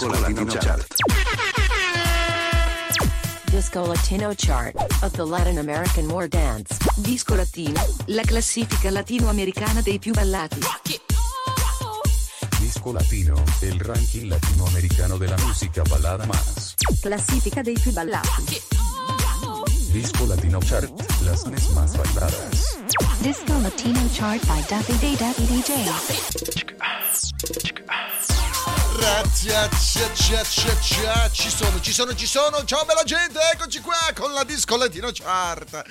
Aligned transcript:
Disco 0.00 0.18
Latino 0.18 0.46
Chart. 0.46 0.86
Disco 3.50 3.86
Latino 3.86 4.32
Chart 4.32 4.74
of 5.02 5.12
the 5.12 5.26
Latin 5.26 5.58
American 5.58 6.08
War 6.08 6.26
Dance. 6.26 6.78
Disco 7.02 7.34
Latino, 7.34 7.78
la 8.06 8.22
classifica 8.22 8.90
latinoamericana 8.90 9.82
dei 9.82 9.98
più 9.98 10.14
ballati. 10.14 10.58
Disco 12.60 12.92
Latino, 12.92 13.44
el 13.60 13.78
ranking 13.78 14.30
latinoamericano 14.30 15.18
de 15.18 15.26
la 15.28 15.36
música 15.36 15.82
balada 15.82 16.24
más. 16.24 16.76
Classifica 17.02 17.60
dei 17.60 17.78
più 17.78 17.92
ballati. 17.92 18.58
Disco 19.92 20.24
Latino 20.24 20.60
Chart, 20.60 20.90
las 21.24 21.44
mes 21.44 21.68
más 21.74 21.94
bailadas. 21.94 22.78
Disco 23.20 23.52
Latino 23.60 24.00
Chart 24.14 24.42
by 24.46 24.64
Duffy 24.66 24.96
Day 24.96 25.16
Duffy 25.16 26.69
Cia, 29.00 29.66
cia, 29.70 30.12
cia, 30.12 30.44
cia, 30.44 30.78
cia, 30.78 31.30
ci 31.30 31.48
sono, 31.48 31.80
ci 31.80 31.90
sono, 31.90 32.14
ci 32.14 32.26
sono. 32.26 32.62
Ciao 32.66 32.84
bella 32.84 33.02
gente, 33.02 33.38
eccoci 33.50 33.80
qua 33.80 33.96
con 34.14 34.34
la 34.34 34.44
Disco 34.44 34.76
Latino 34.76 35.08
Chart. 35.10 35.84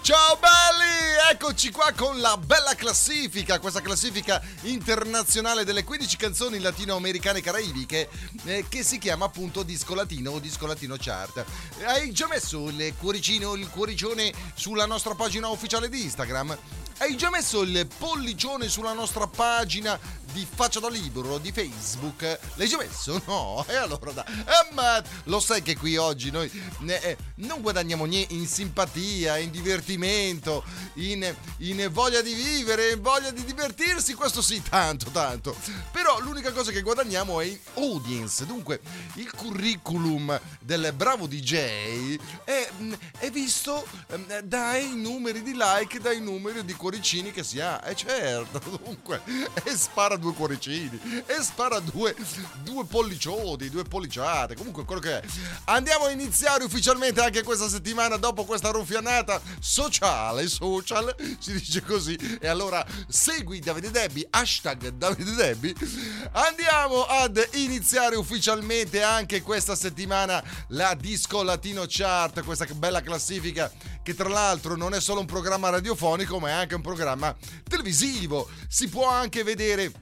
Ciao 0.00 0.36
belli, 0.36 1.30
eccoci 1.30 1.70
qua 1.70 1.92
con 1.96 2.18
la 2.18 2.36
bella 2.36 2.74
classifica, 2.74 3.60
questa 3.60 3.80
classifica 3.80 4.42
internazionale 4.62 5.62
delle 5.62 5.84
15 5.84 6.16
canzoni 6.16 6.58
latinoamericane 6.58 7.38
e 7.38 7.42
caraibiche 7.42 8.08
eh, 8.46 8.64
che 8.68 8.82
si 8.82 8.98
chiama 8.98 9.26
appunto 9.26 9.62
Disco 9.62 9.94
Latino 9.94 10.32
o 10.32 10.40
Disco 10.40 10.66
Latino 10.66 10.96
Chart. 10.98 11.44
Hai 11.84 12.10
già 12.10 12.26
messo 12.26 12.68
il 12.68 12.94
cuoricino, 12.98 13.54
il 13.54 13.70
cuoricione 13.70 14.32
sulla 14.54 14.86
nostra 14.86 15.14
pagina 15.14 15.46
ufficiale 15.46 15.88
di 15.88 16.02
Instagram? 16.02 16.58
Hai 16.98 17.14
già 17.14 17.28
messo 17.28 17.60
il 17.60 17.86
pollicione 17.98 18.68
sulla 18.68 18.94
nostra 18.94 19.26
pagina 19.26 19.98
di 20.32 20.46
Faccia 20.48 20.80
da 20.80 20.88
Libro 20.88 21.36
di 21.36 21.52
Facebook? 21.52 22.38
L'hai 22.54 22.68
già 22.68 22.78
messo? 22.78 23.22
No? 23.26 23.64
E 23.68 23.74
allora 23.74 24.12
da. 24.12 24.24
Eh, 24.24 24.72
ma 24.72 25.02
lo 25.24 25.40
sai 25.40 25.60
che 25.60 25.76
qui 25.76 25.96
oggi 25.96 26.30
noi 26.30 26.50
eh, 26.86 27.16
non 27.36 27.60
guadagniamo 27.60 28.04
niente 28.04 28.34
in 28.34 28.46
simpatia, 28.46 29.36
in 29.38 29.50
divertimento, 29.50 30.64
in, 30.94 31.34
in 31.58 31.88
voglia 31.90 32.20
di 32.22 32.32
vivere, 32.32 32.92
in 32.92 33.02
voglia 33.02 33.30
di 33.30 33.44
divertirsi, 33.44 34.14
questo 34.14 34.40
sì, 34.42 34.62
tanto, 34.62 35.10
tanto. 35.10 35.56
Però 35.90 36.20
l'unica 36.20 36.52
cosa 36.52 36.70
che 36.70 36.82
guadagniamo 36.82 37.40
è 37.40 37.58
audience. 37.74 38.46
Dunque, 38.46 38.80
il 39.14 39.30
curriculum 39.32 40.38
del 40.60 40.92
bravo 40.94 41.26
DJ 41.26 42.18
è, 42.44 42.68
è 43.18 43.30
visto 43.30 43.86
eh, 44.08 44.42
dai 44.44 44.94
numeri 44.94 45.42
di 45.42 45.54
like, 45.56 46.00
dai 46.00 46.20
numeri 46.20 46.64
di 46.64 46.74
cuoricini 46.86 47.32
che 47.32 47.42
si 47.42 47.60
ha. 47.60 47.82
E 47.84 47.96
certo, 47.96 48.60
dunque, 48.84 49.20
e 49.64 49.76
spara 49.76 50.16
due 50.16 50.32
cuoricini, 50.32 51.24
e 51.26 51.42
spara 51.42 51.80
due, 51.80 52.14
due 52.62 52.84
pollicioni, 52.84 53.68
due 53.68 53.82
polliciate, 53.82 54.54
comunque 54.54 54.84
quello 54.84 55.00
che 55.00 55.20
è. 55.20 55.22
Andiamo 55.64 56.04
a 56.04 56.10
iniziare 56.10 56.62
ufficialmente 56.62 57.20
anche 57.20 57.42
questa 57.42 57.68
settimana 57.68 58.16
dopo 58.16 58.44
questa 58.44 58.70
ruffianata 58.70 59.40
sociale, 59.58 60.46
social, 60.46 61.12
si 61.40 61.52
dice 61.54 61.82
così. 61.82 62.16
E 62.40 62.46
allora 62.46 62.86
segui 63.08 63.58
Davide 63.58 63.90
Debbi, 63.90 64.24
hashtag 64.30 64.90
Davide 64.90 65.34
Debbi. 65.34 65.74
Andiamo 66.32 67.04
ad 67.04 67.48
iniziare 67.54 68.14
ufficialmente 68.14 69.02
anche 69.02 69.42
questa 69.42 69.74
settimana 69.74 70.42
la 70.68 70.94
Disco 70.94 71.42
Latino 71.42 71.84
Chart, 71.88 72.44
questa 72.44 72.64
bella 72.66 73.00
classifica 73.00 73.72
che 74.06 74.14
tra 74.14 74.28
l'altro 74.28 74.76
non 74.76 74.94
è 74.94 75.00
solo 75.00 75.18
un 75.18 75.26
programma 75.26 75.68
radiofonico 75.68 76.38
ma 76.38 76.50
è 76.50 76.52
anche 76.52 76.75
un 76.76 76.82
programma 76.82 77.36
televisivo. 77.68 78.48
Si 78.68 78.88
può 78.88 79.08
anche 79.08 79.42
vedere 79.42 79.92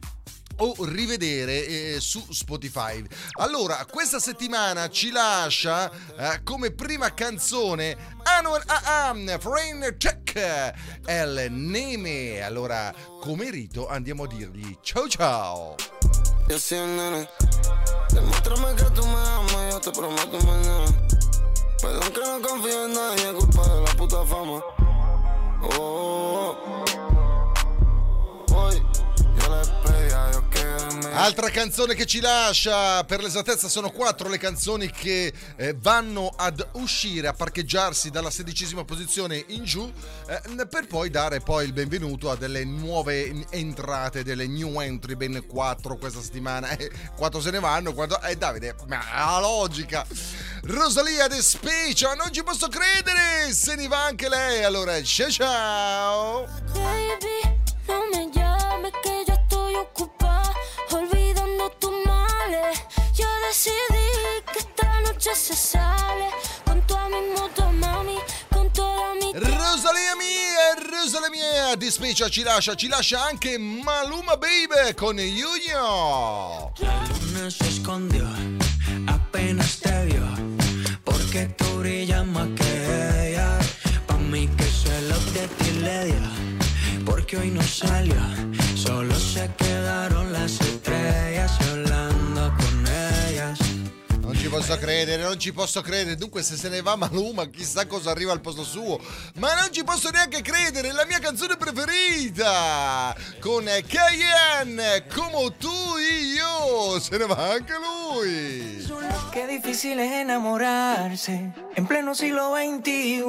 o 0.57 0.75
rivedere 0.85 1.67
eh, 1.67 1.97
su 2.01 2.25
Spotify. 2.31 3.05
Allora, 3.41 3.85
questa 3.87 4.21
settimana 4.21 4.89
ci 4.89 5.11
lascia 5.11 5.91
eh, 6.17 6.43
come 6.45 6.71
prima 6.71 7.13
canzone 7.13 7.97
Anwar 8.23 8.63
Aam, 8.67 9.39
Friend 9.39 9.97
Check, 9.97 10.73
El 11.07 11.51
Neme. 11.51 12.41
Allora, 12.43 12.95
come 13.21 13.51
rito 13.51 13.89
andiamo 13.89 14.25
a 14.25 14.27
dirgli 14.27 14.79
ciao 14.83 15.09
ciao. 15.09 15.75
Soy 16.47 16.79
el 16.79 16.89
nene, 16.89 17.29
demuéstrame 18.13 18.75
que 18.75 18.85
tú 18.91 19.03
me 19.07 19.17
amas, 19.17 19.73
yo 19.73 19.81
te 19.81 19.91
prometo 19.91 20.39
mañana. 20.45 20.87
Perdón 21.81 22.13
que 22.13 22.21
no 22.21 22.41
confío 22.41 22.85
en 22.85 22.93
nadie, 22.93 23.33
culpa 23.33 23.63
de 23.67 23.81
la 23.81 23.95
puta 23.97 24.25
fama. 24.25 24.63
oh. 25.73 27.04
Altra 31.13 31.49
canzone 31.49 31.95
che 31.95 32.07
ci 32.07 32.21
lascia, 32.21 33.03
per 33.05 33.23
l'esattezza 33.23 33.69
sono 33.69 33.91
quattro 33.91 34.29
le 34.29 34.39
canzoni 34.39 34.91
che 34.91 35.33
eh, 35.57 35.75
vanno 35.79 36.33
ad 36.37 36.67
uscire, 36.73 37.29
a 37.29 37.33
parcheggiarsi 37.33 38.11
dalla 38.11 38.31
sedicesima 38.31 38.85
posizione 38.85 39.45
in 39.49 39.65
giù, 39.65 39.91
eh, 40.29 40.67
per 40.67 40.87
poi 40.87 41.11
dare 41.11 41.41
poi 41.41 41.65
il 41.67 41.73
benvenuto 41.73 42.31
a 42.31 42.37
delle 42.37 42.65
nuove 42.65 43.47
entrate, 43.51 44.23
delle 44.23 44.47
new 44.47 44.81
entry, 44.81 45.15
ben 45.15 45.47
quattro 45.47 45.97
questa 45.97 46.21
settimana. 46.21 46.77
Eh, 46.77 46.91
quattro 47.17 47.41
se 47.41 47.51
ne 47.51 47.61
vanno, 47.61 47.93
quattro... 47.93 48.21
Eh 48.23 48.37
Davide, 48.37 48.75
ma 48.87 49.03
la 49.15 49.41
logica! 49.41 50.05
Rosalia 50.65 51.29
De 51.29 51.43
Specia, 51.43 52.15
non 52.15 52.33
ci 52.33 52.43
posso 52.43 52.69
credere! 52.69 53.53
Se 53.53 53.75
ne 53.75 53.89
va 53.89 54.05
anche 54.05 54.29
lei, 54.29 54.65
allora 54.65 55.03
ciao 55.03 55.31
ciao! 55.31 56.47
Baby, 56.73 57.59
no 57.87 58.01
me 58.11 58.31
llames 58.33 58.93
que 59.03 59.25
yo 59.27 59.35
estoy 59.35 59.75
ocupada. 59.77 60.24
Yo 63.15 63.27
decidí 63.47 64.43
que 64.53 64.59
esta 64.59 65.01
noche 65.01 65.35
se 65.35 65.55
sale 65.55 66.31
con 66.65 66.81
toda 66.87 67.09
mi 67.09 67.21
moto, 67.37 67.71
mami, 67.73 68.19
con 68.51 68.71
toda 68.73 69.15
mi 69.15 69.33
Rosalia 69.33 70.17
mia, 70.17 70.75
Rosalia 70.91 71.31
mia, 71.31 71.77
Di 71.77 71.91
Specia 71.91 72.29
ci 72.29 72.43
lascia, 72.43 72.75
ci 72.75 72.89
lascia 72.89 73.23
anche 73.23 73.59
Maluma 73.59 74.37
Baby 74.37 74.95
con 74.95 75.17
Junior! 75.17 76.73
luna 76.79 77.51
se 77.51 77.69
escondió, 77.69 78.25
apenas 79.07 79.79
te 79.81 80.07
vio, 80.07 80.27
porque 81.05 81.47
tú 81.57 81.81
brillas 81.81 82.27
más 82.27 82.49
que 82.57 83.31
ella. 83.31 83.59
Pa' 84.07 84.17
mí 84.17 84.49
que 84.57 84.65
se 84.65 85.01
lo 85.03 85.19
de 85.33 85.49
ti 85.59 85.71
le 85.81 86.05
dio, 86.07 87.05
porque 87.05 87.37
hoy 87.37 87.51
no 87.51 87.63
salió, 87.63 88.21
solo 88.77 89.15
se 89.15 89.49
quedaron 89.57 89.64
posso 94.55 94.79
credere, 94.79 95.21
non 95.21 95.37
ci 95.37 95.53
posso 95.53 95.81
credere. 95.81 96.15
Dunque, 96.15 96.41
se 96.45 96.57
se 96.57 96.69
ne 96.69 96.81
va 96.81 96.95
Maluma, 96.95 97.45
chissà 97.47 97.87
cosa 97.87 98.13
arriva 98.13 98.31
al 98.31 98.41
posto 98.41 98.63
suo. 98.63 99.01
Ma 99.41 99.53
non 99.55 99.73
ci 99.73 99.83
posso 99.83 100.11
neanche 100.11 100.43
credere, 100.43 100.93
la 100.93 101.05
mia 101.07 101.19
canzone 101.19 101.57
preferita! 101.57 103.17
Con 103.41 103.65
Cayenne, 103.65 105.07
come 105.13 105.57
tu 105.59 105.97
e 105.99 106.37
io! 106.37 107.01
Se 107.01 107.19
ne 107.19 107.27
va 107.27 107.51
anche 107.51 107.73
lui! 107.75 108.87
Qué 109.33 109.49
difícil 109.49 109.99
es 109.99 110.13
enamorarse 110.13 111.53
en 111.75 111.87
pleno 111.89 112.15
siglo 112.15 112.55
XXI, 112.55 113.25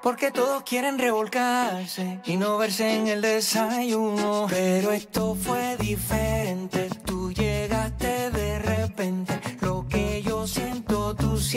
porque 0.00 0.30
todos 0.30 0.62
quieren 0.62 1.00
revolcarse 1.00 2.20
y 2.24 2.36
no 2.36 2.56
verse 2.58 2.94
en 2.94 3.08
el 3.08 3.20
desayuno. 3.20 4.46
Pero 4.48 4.92
esto 4.92 5.34
fue 5.34 5.76
diferente, 5.76 6.88
tú 7.04 7.32
llegaste 7.32 7.53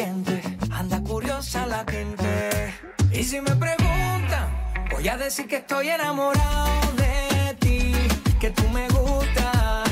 anda 0.02 1.02
curiosa 1.02 1.66
la 1.66 1.84
gente. 1.90 2.74
Y 3.12 3.24
si 3.24 3.42
me 3.42 3.56
preguntan, 3.56 4.48
voy 4.92 5.08
a 5.08 5.18
decir 5.18 5.48
que 5.48 5.58
estoy 5.58 5.90
enamorado 5.90 6.94
de 6.98 7.56
ti, 7.56 7.94
que 8.40 8.52
tú 8.52 8.70
me 8.70 8.88
gustas, 8.90 9.87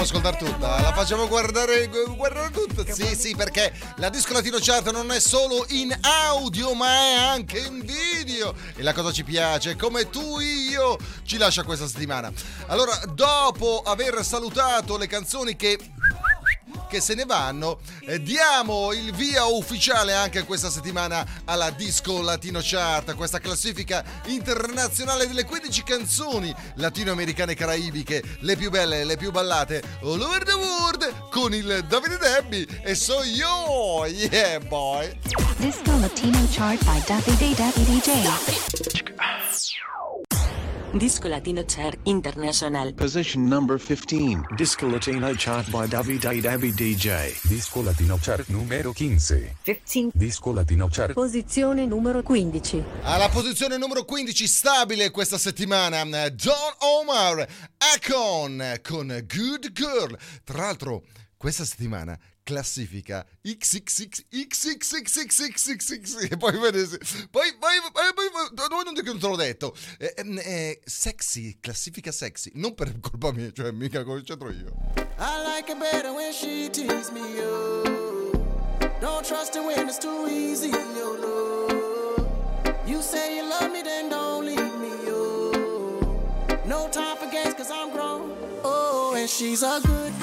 facciamo 0.00 0.02
ascoltare 0.02 0.36
tutta, 0.38 0.80
la 0.80 0.92
facciamo 0.92 1.28
guardare, 1.28 1.88
guardare 2.16 2.50
tutta. 2.50 2.90
Sì, 2.92 3.14
sì, 3.14 3.34
perché 3.36 3.72
la 3.96 4.08
Disco 4.08 4.32
Latino 4.32 4.58
Chart 4.60 4.90
non 4.90 5.10
è 5.10 5.20
solo 5.20 5.66
in 5.68 5.96
audio, 6.00 6.72
ma 6.74 6.86
è 6.86 7.14
anche 7.14 7.58
in 7.58 7.84
video. 7.84 8.54
E 8.76 8.82
la 8.82 8.92
cosa 8.92 9.12
ci 9.12 9.24
piace, 9.24 9.76
come 9.76 10.08
tu 10.08 10.40
io, 10.40 10.96
ci 11.24 11.36
lascia 11.36 11.64
questa 11.64 11.86
settimana. 11.86 12.32
Allora, 12.66 12.98
dopo 13.12 13.82
aver 13.84 14.24
salutato 14.24 14.96
le 14.96 15.06
canzoni 15.06 15.56
che 15.56 15.78
che 16.90 17.00
se 17.00 17.14
ne 17.14 17.24
vanno, 17.24 17.78
eh, 18.00 18.20
diamo 18.20 18.92
il 18.92 19.14
via 19.14 19.44
ufficiale 19.44 20.12
anche 20.12 20.42
questa 20.42 20.70
settimana 20.70 21.24
alla 21.44 21.70
Disco 21.70 22.20
Latino 22.20 22.58
Chart, 22.60 23.14
questa 23.14 23.38
classifica 23.38 24.02
internazionale 24.26 25.28
delle 25.28 25.44
15 25.44 25.84
canzoni 25.84 26.52
latinoamericane 26.74 27.52
e 27.52 27.54
caraibiche, 27.54 28.22
le 28.40 28.56
più 28.56 28.70
belle, 28.70 29.04
le 29.04 29.16
più 29.16 29.30
ballate, 29.30 29.80
all 30.02 30.20
over 30.20 30.42
the 30.42 30.52
world, 30.52 31.28
con 31.30 31.54
il 31.54 31.84
Davide 31.86 32.18
Debbi 32.18 32.66
e 32.82 32.96
so 32.96 33.22
io, 33.22 34.04
yeah 34.06 34.58
boy! 34.58 35.16
Disco 35.58 35.96
Latino 35.96 36.44
Chart 36.50 36.82
by 36.84 37.00
Day 37.36 37.54
Duffy 37.54 37.84
DJ. 37.84 38.10
Disco 40.92 41.28
Latino 41.28 41.62
Chart 41.64 41.96
International. 42.02 42.92
Position 42.94 43.46
number 43.46 43.78
15. 43.78 44.40
Disco 44.56 44.88
Latino 44.88 45.32
chart 45.36 45.70
by 45.70 45.86
Davide 45.86 46.40
Dabby 46.40 46.72
DJ. 46.72 47.32
Disco 47.46 47.80
Latino 47.80 48.18
Chart 48.20 48.48
numero 48.48 48.92
15. 48.92 49.56
15. 49.62 50.10
Disco 50.12 50.52
Latino 50.52 50.88
Chart. 50.90 51.12
Posizione 51.12 51.86
numero 51.86 52.22
15. 52.22 52.84
Alla 53.02 53.28
posizione 53.28 53.78
numero 53.78 54.04
15 54.04 54.46
stabile 54.48 55.12
questa 55.12 55.38
settimana 55.38 56.02
Don 56.02 56.54
Omar 56.80 57.46
Akon 57.94 58.80
con 58.82 59.06
Good 59.06 59.70
Girl. 59.70 60.18
Tra 60.42 60.58
l'altro 60.58 61.04
questa 61.36 61.64
settimana 61.64 62.18
classifica 62.50 63.24
XXXXXXXXX 63.42 64.32
e 66.32 66.36
poi 66.36 66.58
vedete 66.58 66.98
poi 67.30 67.54
poi 67.56 67.78
poi 67.92 68.02
poi 68.32 68.84
non 68.84 68.92
te 68.92 69.02
l'ho 69.28 69.36
detto 69.36 69.72
eh, 69.98 70.12
eh, 70.16 70.80
sexy 70.84 71.58
classifica 71.60 72.10
sexy 72.10 72.50
non 72.54 72.74
per 72.74 72.98
colpa 72.98 73.30
mia 73.30 73.52
cioè 73.52 73.70
mica 73.70 74.02
come 74.02 74.22
c'entro 74.22 74.50
io 74.50 74.72
I 74.96 75.44
like 75.46 75.70
it 75.70 75.78
better 75.78 76.12
when 76.12 76.32
she 76.32 76.68
tease 76.70 77.12
me 77.12 77.20
yo 77.36 77.84
don't 78.98 79.24
trust 79.24 79.54
her 79.54 79.62
when 79.64 79.86
it's 79.86 79.98
too 79.98 80.26
easy 80.26 80.70
yo 80.70 81.16
no 81.20 81.68
you 82.84 83.00
say 83.00 83.36
you 83.36 83.44
love 83.48 83.70
me 83.70 83.82
then 83.82 84.08
don't 84.08 84.44
leave 84.44 84.76
me 84.80 84.90
yo 85.06 85.52
no 86.66 86.88
time 86.88 87.16
for 87.16 87.30
games 87.30 87.54
cause 87.54 87.70
I'm 87.70 87.92
grown 87.92 88.32
oh 88.64 89.14
and 89.16 89.30
she's 89.30 89.62
a 89.62 89.80
good 89.84 90.19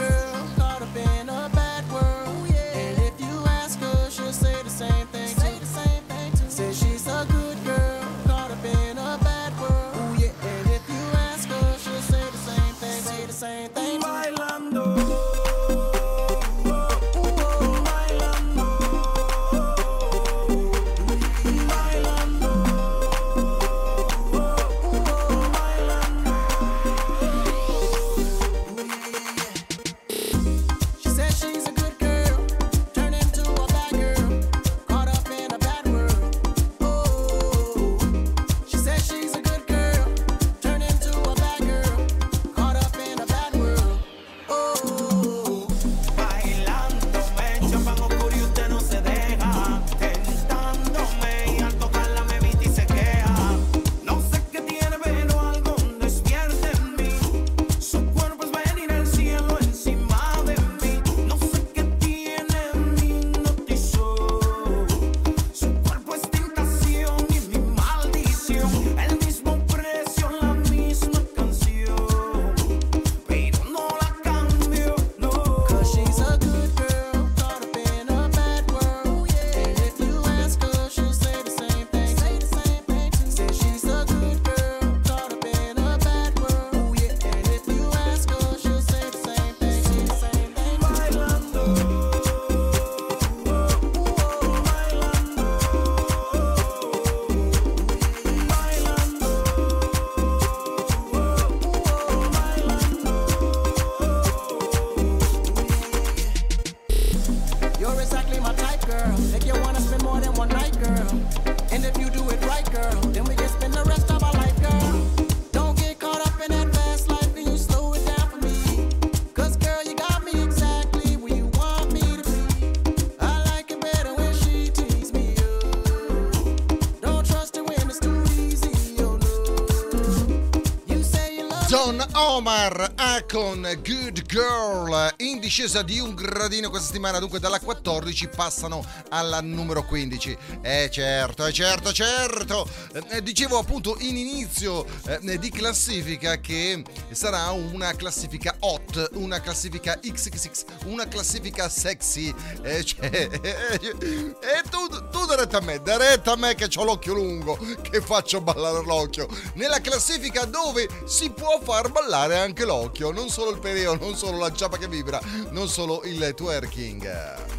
Akon 133.29 133.67
Good 133.83 134.21
Girl. 134.25 135.13
In 135.17 135.39
discesa 135.41 135.81
di 135.81 135.99
un 135.99 136.15
gradino 136.15 136.69
questa 136.69 136.87
settimana 136.87 137.19
dunque 137.19 137.39
dalla 137.41 137.59
14 137.59 138.29
passano 138.29 138.85
alla 139.09 139.41
numero 139.41 139.83
15 139.83 140.37
eh 140.61 140.89
certo 140.89 141.45
eh 141.45 141.51
certo 141.51 141.91
certo. 141.91 142.65
Eh, 143.09 143.21
dicevo 143.21 143.57
appunto 143.57 143.97
in 143.99 144.15
inizio 144.15 144.85
eh, 145.07 145.37
di 145.37 145.49
classifica 145.49 146.39
che 146.39 146.81
sarà 147.11 147.49
una 147.49 147.93
classifica 147.95 148.55
hot 148.59 149.09
una 149.15 149.41
classifica 149.41 149.99
XXX 149.99 150.63
una 150.85 151.05
classifica 151.09 151.67
sexy. 151.67 152.33
Eh, 152.61 152.85
cioè, 152.85 153.09
e 153.11 154.69
tu, 154.69 154.86
tu 155.27 155.35
da 155.35 155.35
retta 155.35 155.57
a 155.57 155.61
me 155.61 155.81
da 155.81 155.97
retta 155.97 156.31
a 156.31 156.35
me 156.37 156.55
che 156.55 156.69
ho 156.73 156.83
l'occhio 156.85 157.13
lungo 157.13 157.57
che 157.81 158.01
faccio 158.01 158.39
ballare 158.39 158.83
l'occhio. 158.85 159.27
Nella 159.55 159.81
classifica 159.81 160.45
dove 160.45 160.87
si 161.05 161.29
può 161.31 161.59
far 161.61 161.91
ballare 161.91 162.37
anche 162.37 162.63
l'occhio 162.63 163.11
non 163.11 163.27
solo 163.29 163.51
il 163.51 163.59
pereo 163.59 163.95
non 163.95 164.15
solo 164.15 164.37
la 164.37 164.53
ciapa 164.53 164.77
che 164.77 164.87
vibra 164.87 165.19
non 165.49 165.67
solo 165.67 166.01
il 166.05 166.33
twerking 166.35 167.56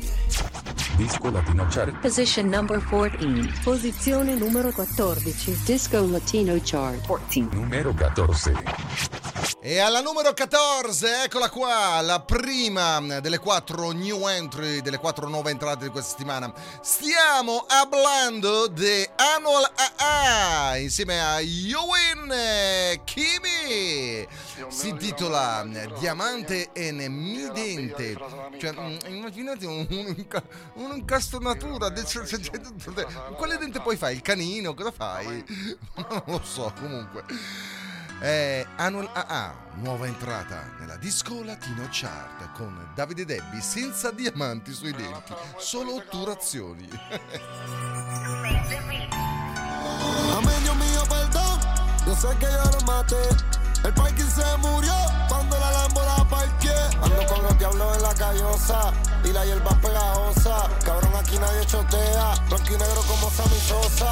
Disco 0.99 1.31
Latino 1.31 1.65
Chart. 1.71 1.97
Position 2.01 2.49
number 2.49 2.83
14. 2.83 3.61
Posizione 3.63 4.35
numero 4.35 4.73
14. 4.73 5.63
Disco 5.65 6.05
Latino 6.05 6.59
Chart 6.61 7.07
14. 7.07 7.55
Numero 7.55 7.95
14. 7.95 8.53
E 9.61 9.79
alla 9.79 10.01
numero 10.01 10.33
14, 10.35 11.05
eccola 11.25 11.51
qua, 11.51 12.01
la 12.01 12.21
prima 12.21 13.01
delle 13.21 13.39
quattro 13.39 13.91
new 13.91 14.27
entry, 14.27 14.81
delle 14.83 14.99
quattro 14.99 15.29
nuove 15.29 15.51
entrate 15.51 15.85
di 15.85 15.91
questa 15.91 16.11
settimana. 16.11 16.53
Stiamo 16.81 17.67
parlando 17.89 18.67
di 18.69 19.09
Annual 19.37 19.71
AA 19.75 20.77
insieme 20.79 21.21
a 21.21 21.41
Yowen 21.41 22.33
Kimi. 23.05 24.27
Si 24.69 24.89
intitola 24.89 25.65
Diamante 25.99 26.71
e 26.73 26.91
Midente. 27.09 28.17
Cioè, 28.59 28.73
mm, 28.73 28.97
immaginate 29.15 29.67
un- 29.67 29.87
un- 29.89 30.27
un'incastonatura. 30.75 31.89
del- 31.91 32.07
Quale 33.37 33.57
dente 33.59 33.81
poi 33.81 33.97
fai? 33.97 34.15
Il 34.17 34.23
canino? 34.23 34.75
Cosa 34.75 34.91
fai? 34.91 35.45
Non 35.97 36.23
lo 36.27 36.43
so, 36.43 36.73
comunque. 36.79 37.25
È 38.21 38.67
Annual 38.77 39.09
AA, 39.13 39.55
nuova 39.75 40.07
entrata 40.09 40.75
nella 40.81 40.97
Disco 40.97 41.45
Latino 41.45 41.87
Chart 41.89 42.51
con 42.53 42.91
Davide 42.95 43.25
Debbi 43.25 43.61
senza 43.61 44.11
diamanti 44.11 44.73
sui 44.73 44.91
denti, 44.93 45.33
solo 45.57 45.95
otturazioni. 45.95 46.89
Amigo 50.37 50.75
mío, 50.75 51.03
perdón, 51.09 51.61
yo 52.07 52.15
sé 52.17 52.29
que 52.39 52.47
yo 52.47 52.71
lo 52.73 52.81
maté. 52.87 53.17
El 53.85 53.95
parking 53.95 54.25
se 54.25 54.57
murió 54.59 54.93
cuando 55.29 55.59
la 55.59 55.71
la 55.71 56.25
parqué. 56.29 56.75
Ando 57.03 57.27
con 57.27 57.43
los 57.43 57.59
diablos 57.59 57.97
en 57.97 58.03
la 58.03 58.15
callosa 58.15 58.93
y 59.25 59.33
la 59.33 59.45
hierba 59.45 59.71
pegajosa. 59.81 60.69
Cabrón, 60.85 61.13
aquí 61.17 61.39
nadie 61.39 61.65
chotea. 61.67 62.35
Blanco 62.49 62.67
y 62.69 62.79
negro 62.79 63.03
como 63.07 63.31
Sammy 63.31 63.59
Sosa. 63.61 64.11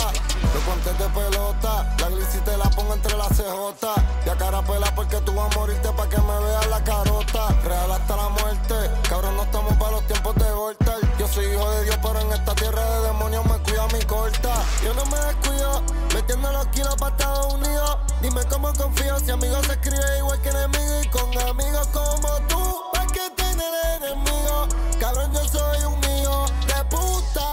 Los 0.55 0.65
guantes 0.65 0.99
de 0.99 1.09
pelota, 1.09 1.97
la 1.99 2.09
gliss 2.09 2.45
te 2.45 2.57
la 2.57 2.71
pongo 2.71 2.95
entre 2.95 3.17
las 3.17 3.29
CJ. 3.29 3.87
Y 4.25 4.29
a 4.29 4.37
cara 4.37 4.63
pela 4.63 4.95
porque 4.95 5.21
tú 5.21 5.35
vas 5.35 5.55
a 5.55 5.59
morirte 5.59 5.89
pa' 5.91 6.09
que 6.09 6.19
me 6.19 6.39
veas 6.39 6.67
la 6.69 6.83
carota. 6.85 7.49
Real 7.65 7.93
hasta 7.93 8.17
la 8.17 8.29
muerte. 8.29 8.75
Cabrón, 9.09 9.37
no 9.37 9.43
estamos 9.43 9.77
para 9.77 9.91
los 9.93 10.07
tiempos 10.07 10.35
de 10.37 10.51
Voltar. 10.53 10.99
Yo 11.19 11.27
soy 11.29 11.47
hijo 11.47 11.71
de 11.71 11.85
Dios, 11.85 11.99
pero 12.03 12.21
en 12.21 12.33
esta 12.33 12.55
tierra 12.55 12.83
de 12.85 13.07
demonios 13.07 13.45
me 13.47 13.59
cuida 13.59 13.87
mi 13.89 14.05
corta. 14.05 14.55
Yo 14.85 14.93
no 14.95 15.05
me 15.07 15.17
descuido, 15.19 15.83
metiendo 16.15 16.53
los 16.53 16.67
kilos 16.69 16.95
para 16.97 17.17
Estados 17.17 17.55
Unidos. 17.55 17.99
Dime 18.21 18.45
cómo 18.51 18.73
confío 18.75 19.19
si 19.21 19.31
amigos 19.31 19.67
se 19.67 19.73
escribe 19.73 20.19
igual 20.19 20.41
que 20.43 20.49
enemigo 20.51 21.01
y 21.03 21.09
con 21.09 21.49
amigos 21.49 21.87
como 21.89 22.29
tú. 22.49 22.83
¿Para 22.93 23.07
qué 23.07 23.31
tener 23.35 24.03
enemigos? 24.03 24.65
Cabrón, 25.07 25.31
yo 25.33 25.45
soy 25.49 25.85
un 25.85 26.03
hijo 26.19 26.47
de 26.67 26.85
puta. 26.87 27.47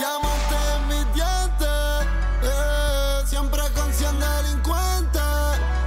Llámate 0.00 0.58
en 0.76 0.86
mis 0.86 1.12
dientes. 1.12 2.06
eh, 2.44 3.22
siempre 3.26 3.62
con 3.74 3.92
100 3.92 4.20
delincuentes. 4.20 5.20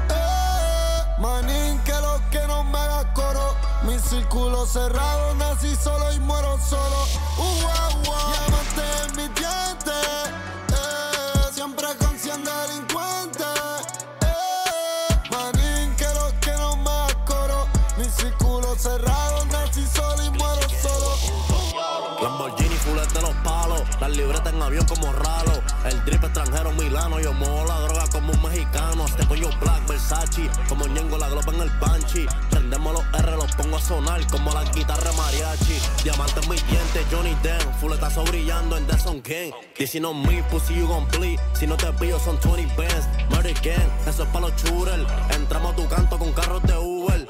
eh. 0.10 1.15
Manín, 1.17 1.79
que 1.86 1.94
lo 1.94 2.20
que 2.29 2.46
no 2.48 2.65
me 2.65 2.77
haga 2.77 3.13
coro. 3.13 3.55
Mi 3.84 3.98
círculo 4.00 4.65
cerrado, 4.65 5.34
nací 5.36 5.74
solo 5.77 6.12
y 6.12 6.20
muero 6.20 6.58
solo. 6.70 7.05
Uh, 7.38 7.94
las 24.07 24.17
libretas 24.17 24.53
en 24.53 24.62
avión 24.62 24.85
como 24.85 25.12
ralo. 25.12 25.63
El 25.85 26.05
drip 26.05 26.24
extranjero 26.24 26.71
Milano, 26.74 27.19
yo 27.19 27.33
muevo 27.33 27.65
la 27.65 27.79
droga 27.79 28.07
como 28.12 28.33
un 28.33 28.41
mexicano. 28.43 29.05
Este 29.05 29.25
pollo 29.25 29.50
black 29.59 29.88
Versace, 29.88 30.47
como 30.69 30.85
Ñengo 30.88 31.17
la 31.17 31.27
globa 31.29 31.51
en 31.53 31.62
el 31.62 31.71
panchi. 31.79 32.27
Prendemos 32.51 32.93
los 32.93 33.03
R, 33.19 33.31
los 33.31 33.51
pongo 33.55 33.77
a 33.77 33.81
sonar 33.81 34.25
como 34.27 34.51
la 34.53 34.63
guitarra 34.65 35.12
mariachi. 35.13 35.79
Diamante 36.03 36.39
en 36.41 36.50
mis 36.50 36.67
dientes, 36.67 37.05
Johnny 37.12 37.35
Den, 37.41 37.62
fuletazo 37.79 38.24
brillando 38.25 38.77
en 38.77 38.85
The 38.85 39.00
Son 39.00 39.21
King. 39.21 39.51
Diciendo 39.77 40.13
me, 40.13 40.43
pussy 40.43 40.75
you 40.75 40.88
gon'. 40.88 41.07
Si 41.53 41.65
no 41.65 41.75
te 41.77 41.91
pillo 41.93 42.19
son 42.19 42.38
20 42.43 42.75
bands, 42.75 43.07
Murder 43.29 43.55
Gang, 43.63 44.07
eso 44.07 44.24
es 44.24 44.29
pa' 44.29 44.39
los 44.39 44.53
shooters. 44.55 45.03
Entramos 45.35 45.74
a 45.74 45.75
tu 45.75 45.88
canto 45.88 46.19
con 46.19 46.31
carros 46.33 46.62
de 46.63 46.77
Uber. 46.77 47.25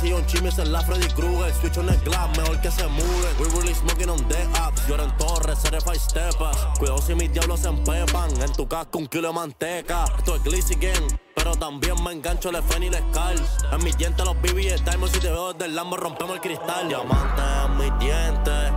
Y 0.00 0.12
un 0.12 0.24
chimmy 0.26 0.48
es 0.48 0.56
la 0.56 0.80
Freddy 0.80 1.06
Krueger. 1.08 1.52
Switch 1.52 1.76
on 1.76 1.88
el 1.88 1.96
glass, 1.98 2.36
mejor 2.36 2.60
que 2.60 2.70
se 2.70 2.86
mude. 2.88 3.28
We 3.38 3.46
really 3.50 3.74
smoking 3.74 4.08
on 4.08 4.26
the 4.26 4.38
apps. 4.58 4.88
Lloran 4.88 5.14
torres, 5.18 5.58
certified 5.58 6.00
stepas. 6.00 6.56
Cuidado 6.78 6.98
si 6.98 7.14
mis 7.14 7.30
diablos 7.30 7.60
se 7.60 7.68
empepan. 7.68 8.30
En 8.40 8.52
tu 8.52 8.66
casco 8.66 8.98
un 8.98 9.06
kilo 9.06 9.28
de 9.28 9.34
manteca. 9.34 10.06
Esto 10.16 10.36
es 10.36 10.42
Glizzy 10.42 10.74
Gang. 10.76 11.18
Pero 11.36 11.54
también 11.56 12.02
me 12.02 12.12
engancho 12.12 12.48
el 12.48 12.56
FN 12.56 12.86
y 12.86 12.88
el 12.88 12.94
Scar. 13.10 13.34
En 13.70 13.84
mis 13.84 13.96
dientes 13.96 14.24
los 14.24 14.34
BB 14.40 14.58
y 14.58 14.82
Diamond. 14.82 15.12
Si 15.12 15.20
te 15.20 15.30
veo 15.30 15.52
desde 15.52 15.66
el 15.66 15.76
Lambo 15.76 15.96
rompemos 15.96 16.36
el 16.36 16.40
cristal. 16.40 16.88
Diamante 16.88 17.42
en 17.66 17.76
mis 17.76 17.98
dientes. 17.98 18.72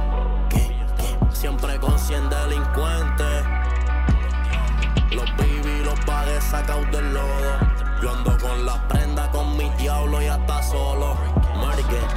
Siempre 1.31 1.79
con 1.79 1.97
100 1.97 2.29
delincuentes. 2.29 3.45
Los 5.11 5.31
BB 5.37 5.85
los 5.85 6.05
bagues 6.05 6.43
sacados 6.43 6.91
del 6.91 7.13
lodo. 7.13 7.75
Yo 8.01 8.11
ando 8.11 8.34
solo. 10.75 11.15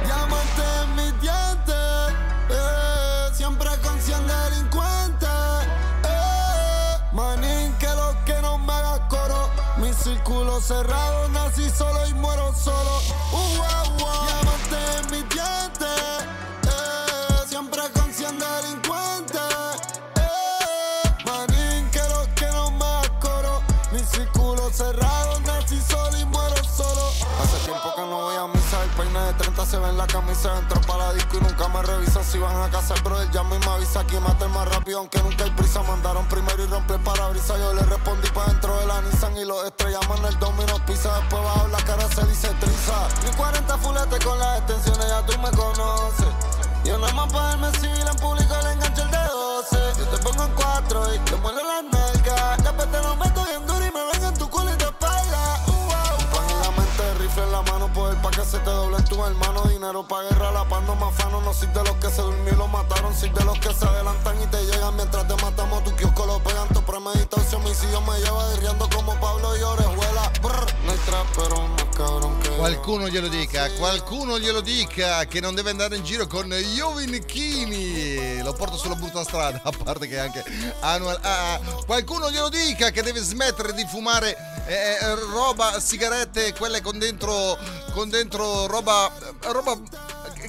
Llámate 0.07 0.65
en 0.83 0.95
mis 0.95 1.21
dientes, 1.21 2.13
eh, 2.49 3.29
siempre 3.33 3.69
con 3.83 3.99
100 4.01 4.27
delincuentes. 4.27 5.29
Eh, 6.03 6.97
manín, 7.13 7.73
que 7.79 7.87
lo 7.87 8.09
que 8.25 8.41
no 8.41 8.57
me 8.57 8.73
haga 8.73 9.07
coro. 9.07 9.49
Mi 9.77 9.93
círculo 9.93 10.59
cerrado, 10.59 11.29
nací 11.29 11.69
solo 11.69 12.05
y 12.07 12.13
muero 12.15 12.53
solo. 12.53 12.93
Uh, 13.31 13.37
uh, 13.37 13.88
30 29.59 29.65
se 29.65 29.79
ve 29.79 29.89
en 29.89 29.97
la 29.97 30.07
camisa. 30.07 30.57
Entro 30.57 30.79
para 30.81 31.07
la 31.07 31.13
disco 31.13 31.37
y 31.37 31.41
nunca 31.41 31.67
me 31.67 31.81
revisan 31.81 32.23
si 32.23 32.37
van 32.37 32.55
a 32.61 32.69
casa. 32.69 32.93
El 32.93 33.01
brother 33.01 33.29
llama 33.31 33.55
y 33.55 33.59
me 33.59 33.65
avisa 33.65 34.05
que 34.05 34.19
mate 34.19 34.47
más 34.47 34.67
rápido, 34.69 34.99
aunque 34.99 35.21
nunca 35.21 35.43
hay 35.43 35.51
prisa. 35.51 35.81
Mandaron 35.83 36.25
primero 36.27 36.63
y 36.63 36.67
rompí 36.67 36.93
el 36.93 36.99
parabrisas. 37.01 37.57
Yo 37.57 37.73
le 37.73 37.81
respondí 37.83 38.29
para 38.29 38.47
dentro 38.47 38.79
de 38.79 38.85
la 38.85 39.01
Nissan 39.01 39.37
y 39.37 39.45
los 39.45 39.65
estrellamos 39.65 40.19
en 40.19 40.25
el 40.25 40.39
domino 40.39 40.85
pisa. 40.85 41.13
Después 41.19 41.43
bajo 41.43 41.67
la 41.67 41.77
cara 41.79 42.07
se 42.09 42.25
dice 42.27 42.47
triza. 42.59 43.07
Mi 43.25 43.31
40 43.35 43.77
fulete 43.77 44.19
con 44.19 44.39
las 44.39 44.59
extensiones, 44.59 45.07
ya 45.07 45.25
tú 45.25 45.39
me 45.39 45.51
conoces. 45.51 46.27
Yo 46.85 46.97
nada 46.97 47.13
más 47.13 47.31
para 47.31 47.55
verme 47.55 47.71
civil 47.79 48.07
en 48.07 48.15
público 48.15 48.55
le 48.63 48.71
engancho 48.71 49.01
el 49.03 49.11
de 49.11 49.17
12. 49.17 49.77
Yo 49.99 50.05
te 50.05 50.17
pongo 50.23 50.43
en 50.43 50.51
cuatro 50.53 51.13
y 51.13 51.19
te 51.19 51.35
muero 51.37 51.59
las 51.63 51.98
se 58.49 58.57
te 58.59 58.69
doblen 58.69 59.03
tus 59.05 59.17
hermanos. 59.19 59.69
Dinero 59.69 60.07
pa' 60.07 60.23
guerra, 60.23 60.51
la 60.51 60.67
paz 60.67 60.83
no 60.83 60.95
más 60.95 61.13
fano. 61.15 61.41
No 61.41 61.53
soy 61.53 61.67
de 61.67 61.83
los 61.83 61.95
que 61.97 62.09
se 62.09 62.21
durmió 62.21 62.53
y 62.53 62.55
lo 62.55 62.67
mataron. 62.67 63.15
Soy 63.15 63.29
de 63.29 63.45
los 63.45 63.59
que 63.59 63.73
se 63.73 63.85
adelantan 63.85 64.41
y 64.41 64.47
te 64.47 64.63
llegan 64.65 64.95
mientras 64.95 65.27
te 65.27 65.35
matamos. 65.43 65.83
Tu 65.83 65.95
kiosco 65.95 66.25
lo 66.25 66.41
pegan, 66.41 66.67
tu 66.69 66.81
premeditación. 66.83 67.61
Homicidio 67.61 68.01
me 68.01 68.17
lleva 68.19 68.47
derriando 68.49 68.89
como 68.89 69.13
Pablo 69.19 69.57
y 69.57 69.61
Orejuela. 69.61 70.31
Brr, 70.41 70.65
no 70.85 70.91
hay 70.91 70.97
trap, 71.05 71.27
pero 71.35 71.67
más 71.67 71.85
cabrón 71.95 72.39
que. 72.39 72.49
Qualcuno 72.57 73.07
glielo 73.07 73.29
dica, 73.29 73.69
qualcuno 73.77 74.39
glielo 74.39 74.61
dica 74.61 75.25
che 75.25 75.39
non 75.41 75.55
deve 75.55 75.71
andare 75.71 75.95
in 75.95 76.03
giro 76.03 76.27
con 76.27 76.49
Jovinchini. 76.49 78.41
Lo 78.41 78.53
porto 78.53 78.77
sulla 78.77 78.95
brutta 78.95 79.23
strada, 79.23 79.61
a 79.63 79.71
parte 79.71 80.07
che 80.07 80.19
anche 80.19 80.43
Annual 80.79 81.19
AA. 81.21 81.59
Qualcuno 81.85 82.31
glielo 82.31 82.49
dica 82.49 82.89
che 82.89 83.03
deve 83.03 83.19
smettere 83.19 83.73
di 83.73 83.85
fumare 83.85 84.48
eh, 84.69 84.97
eh, 85.01 85.15
roba, 85.15 85.79
sigarette, 85.79 86.53
quelle 86.53 86.81
con 86.81 86.99
dentro, 86.99 87.57
con 87.91 88.07
dentro 88.07 88.67
roba, 88.67 89.11
roba 89.51 89.75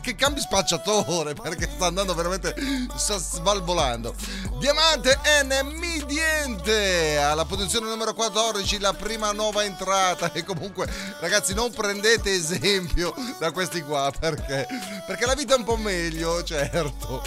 che 0.02 0.14
cambi 0.14 0.40
spacciatore 0.40 1.32
perché 1.40 1.68
sta 1.74 1.86
andando 1.86 2.14
veramente 2.14 2.54
sta 2.96 3.16
svalvolando. 3.16 4.14
Diamante 4.58 5.18
N 5.44 5.74
Midiente 5.78 7.16
alla 7.18 7.46
posizione 7.46 7.88
numero 7.88 8.12
14 8.12 8.78
la 8.78 8.92
prima 8.92 9.32
nuova 9.32 9.64
entrata. 9.64 10.32
E 10.32 10.44
comunque 10.44 10.86
ragazzi 11.20 11.54
non 11.54 11.72
prendete 11.72 12.30
esempio 12.30 13.14
da 13.38 13.52
questi 13.52 13.82
qua 13.82 14.12
perché 14.18 14.66
perché 15.06 15.24
la 15.24 15.34
vita 15.34 15.54
è 15.54 15.58
un 15.58 15.64
po' 15.64 15.76
meglio 15.76 16.42
certo 16.44 17.22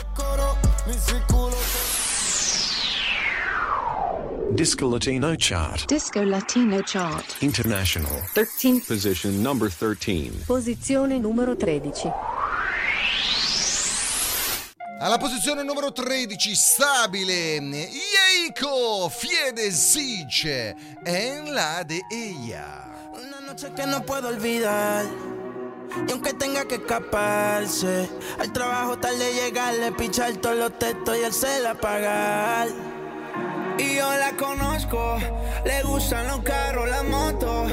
Disco 4.55 4.87
Latino 4.87 5.35
Chart. 5.35 5.87
Disco 5.87 6.21
Latino 6.21 6.79
Chart. 6.83 7.25
International. 7.41 8.21
13. 8.33 8.81
Position 8.85 9.41
number 9.41 9.67
13. 9.67 10.45
Posizione 10.45 11.17
numero 11.17 11.55
13. 11.55 12.11
alla 14.99 15.17
posizione 15.17 15.63
numero 15.63 15.91
13 15.91 16.55
stabile 16.55 17.59
Yeiko 17.59 19.09
Fiede 19.09 19.69
Siege 19.71 20.73
en 21.03 21.53
la 21.53 21.83
de 21.83 21.99
ella 22.09 23.09
Una 23.11 23.41
noche 23.41 23.73
que 23.75 23.85
no 23.85 24.01
puedo 24.05 24.29
olvidar. 24.29 25.05
Y 26.07 26.11
aunque 26.11 26.33
tenga 26.33 26.65
que 26.65 26.75
escaparse, 26.75 28.07
al 28.39 28.51
trabajo 28.53 28.97
tarde 28.97 29.33
llegarle, 29.33 29.91
pichar 29.91 30.33
todos 30.37 30.57
los 30.57 30.79
textos 30.79 31.17
y 31.17 31.23
el 31.23 31.33
cel 31.33 31.65
apagar. 31.65 32.69
Y 33.77 33.95
yo 33.95 34.15
la 34.17 34.35
conozco, 34.37 35.17
le 35.65 35.83
gustan 35.83 36.27
los 36.27 36.41
carros, 36.41 36.87
la 36.89 37.03
moto. 37.03 37.65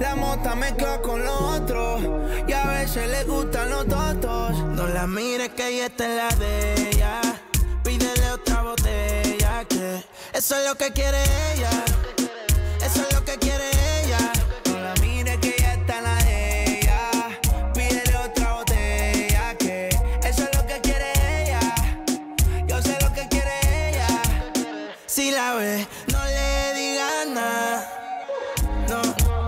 La 0.00 0.14
mota 0.14 0.54
mezcla 0.54 1.00
con 1.02 1.24
lo 1.24 1.36
otro. 1.56 1.98
Y 2.46 2.52
a 2.52 2.66
veces 2.66 3.08
le 3.10 3.24
gustan 3.24 3.70
los 3.70 3.86
totos. 3.86 4.56
No 4.76 4.86
la 4.86 5.06
mires 5.06 5.50
que 5.50 5.68
ella 5.68 5.86
está 5.86 6.04
en 6.04 6.16
la 6.16 6.28
de 6.36 6.90
ella. 6.90 7.20
Pídele 7.82 8.30
otra 8.30 8.62
botella 8.62 9.64
que 9.68 10.04
eso 10.32 10.56
es 10.56 10.68
lo 10.68 10.76
que 10.76 10.92
quiere 10.92 11.18
ella. 11.54 11.70
Eso 12.84 13.02
es 13.02 13.12
lo 13.12 13.24
que 13.24 13.36
quiere 13.38 13.68
ella. 13.70 13.77
No 25.48 25.54
le 25.54 26.74
digas 26.74 27.26
nada. 27.32 27.90
No, 28.86 29.00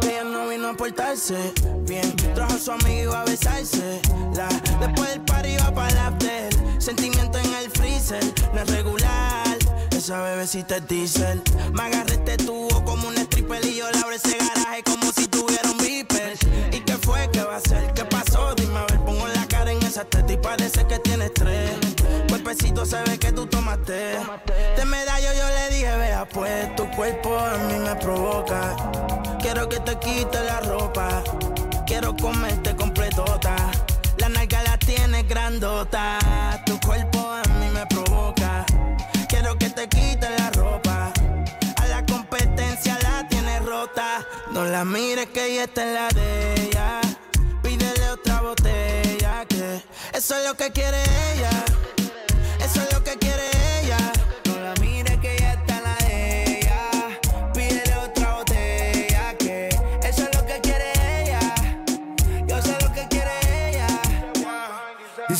ella 0.08 0.24
no 0.24 0.48
vino 0.48 0.68
a 0.68 0.72
portarse 0.72 1.52
bien. 1.82 2.16
Trajo 2.34 2.54
a 2.54 2.58
su 2.58 2.72
amigo 2.72 2.88
y 2.88 3.02
iba 3.02 3.20
a 3.20 3.24
besarse. 3.26 4.00
La, 4.34 4.48
después 4.80 5.10
del 5.10 5.20
party 5.20 5.50
iba 5.50 5.74
para 5.74 6.06
after. 6.06 6.48
Sentimiento 6.80 7.36
en 7.36 7.52
el 7.52 7.70
freezer, 7.70 8.24
no 8.54 8.62
es 8.62 8.70
regular. 8.70 9.58
Esa 9.90 10.22
bebecita 10.22 10.76
es 10.76 10.88
diesel. 10.88 11.42
Me 11.74 11.82
agarré 11.82 12.14
este 12.14 12.38
tubo 12.38 12.82
como 12.82 13.08
un 13.08 13.18
stripper 13.18 13.62
y 13.66 13.76
yo 13.76 13.90
le 13.90 13.98
abro 13.98 14.14
ese 14.14 14.38
garaje 14.38 14.82
como 14.82 15.12
si 15.12 15.28
tuviera 15.28 15.70
un 15.70 15.76
beeper. 15.76 16.34
¿Y 16.72 16.80
qué 16.80 16.94
fue? 16.94 17.28
¿Qué 17.30 17.42
va 17.42 17.56
a 17.56 17.60
ser? 17.60 17.92
¿Qué 17.92 18.06
pasó? 18.06 18.54
Dime 18.54 18.78
a 18.78 18.86
ver, 18.86 19.00
pongo 19.00 19.28
la 19.28 19.46
cara 19.48 19.70
en 19.70 19.82
esa 19.82 20.06
teta 20.06 20.32
y 20.32 20.38
parece 20.38 20.86
que 20.86 20.98
tiene 21.00 21.26
estrés. 21.26 21.72
Cuerpecito 22.30 22.86
se 22.86 23.02
ve 23.02 23.18
que 23.18 23.32
tú 23.32 23.39
tomaste. 23.76 24.18
Te 24.76 24.84
medallo, 24.84 25.32
yo 25.32 25.48
le 25.48 25.74
dije, 25.74 25.96
vea, 25.96 26.26
pues 26.26 26.74
tu 26.76 26.88
cuerpo 26.90 27.38
a 27.38 27.56
mí 27.58 27.78
me 27.78 27.94
provoca. 27.96 28.76
Quiero 29.40 29.68
que 29.68 29.80
te 29.80 29.98
quite 29.98 30.42
la 30.44 30.60
ropa. 30.60 31.22
Quiero 31.86 32.16
comerte 32.16 32.74
completota. 32.76 33.56
La 34.18 34.28
nalga 34.28 34.62
la 34.62 34.76
tienes 34.78 35.26
grandota. 35.28 36.18
Tu 36.66 36.78
cuerpo 36.80 37.30
a 37.30 37.42
mí 37.58 37.68
me 37.72 37.86
provoca. 37.86 38.64
Quiero 39.28 39.56
que 39.58 39.70
te 39.70 39.88
quite 39.88 40.28
la 40.38 40.50
ropa. 40.50 41.12
A 41.76 41.86
la 41.86 42.04
competencia 42.06 42.98
la 43.02 43.26
tienes 43.28 43.64
rota. 43.64 44.26
No 44.52 44.64
la 44.64 44.84
mires 44.84 45.26
que 45.26 45.46
ella 45.46 45.64
está 45.64 45.82
en 45.82 45.94
la 45.94 46.08
de 46.08 46.54
ella. 46.62 47.00
Pídele 47.62 48.10
otra 48.10 48.40
botella 48.40 49.44
que 49.48 49.82
eso 50.12 50.36
es 50.36 50.46
lo 50.46 50.54
que 50.54 50.70
quiere 50.70 51.02
ella. 51.34 51.50
Eso 52.64 52.82
es 52.82 52.92
lo 52.92 52.99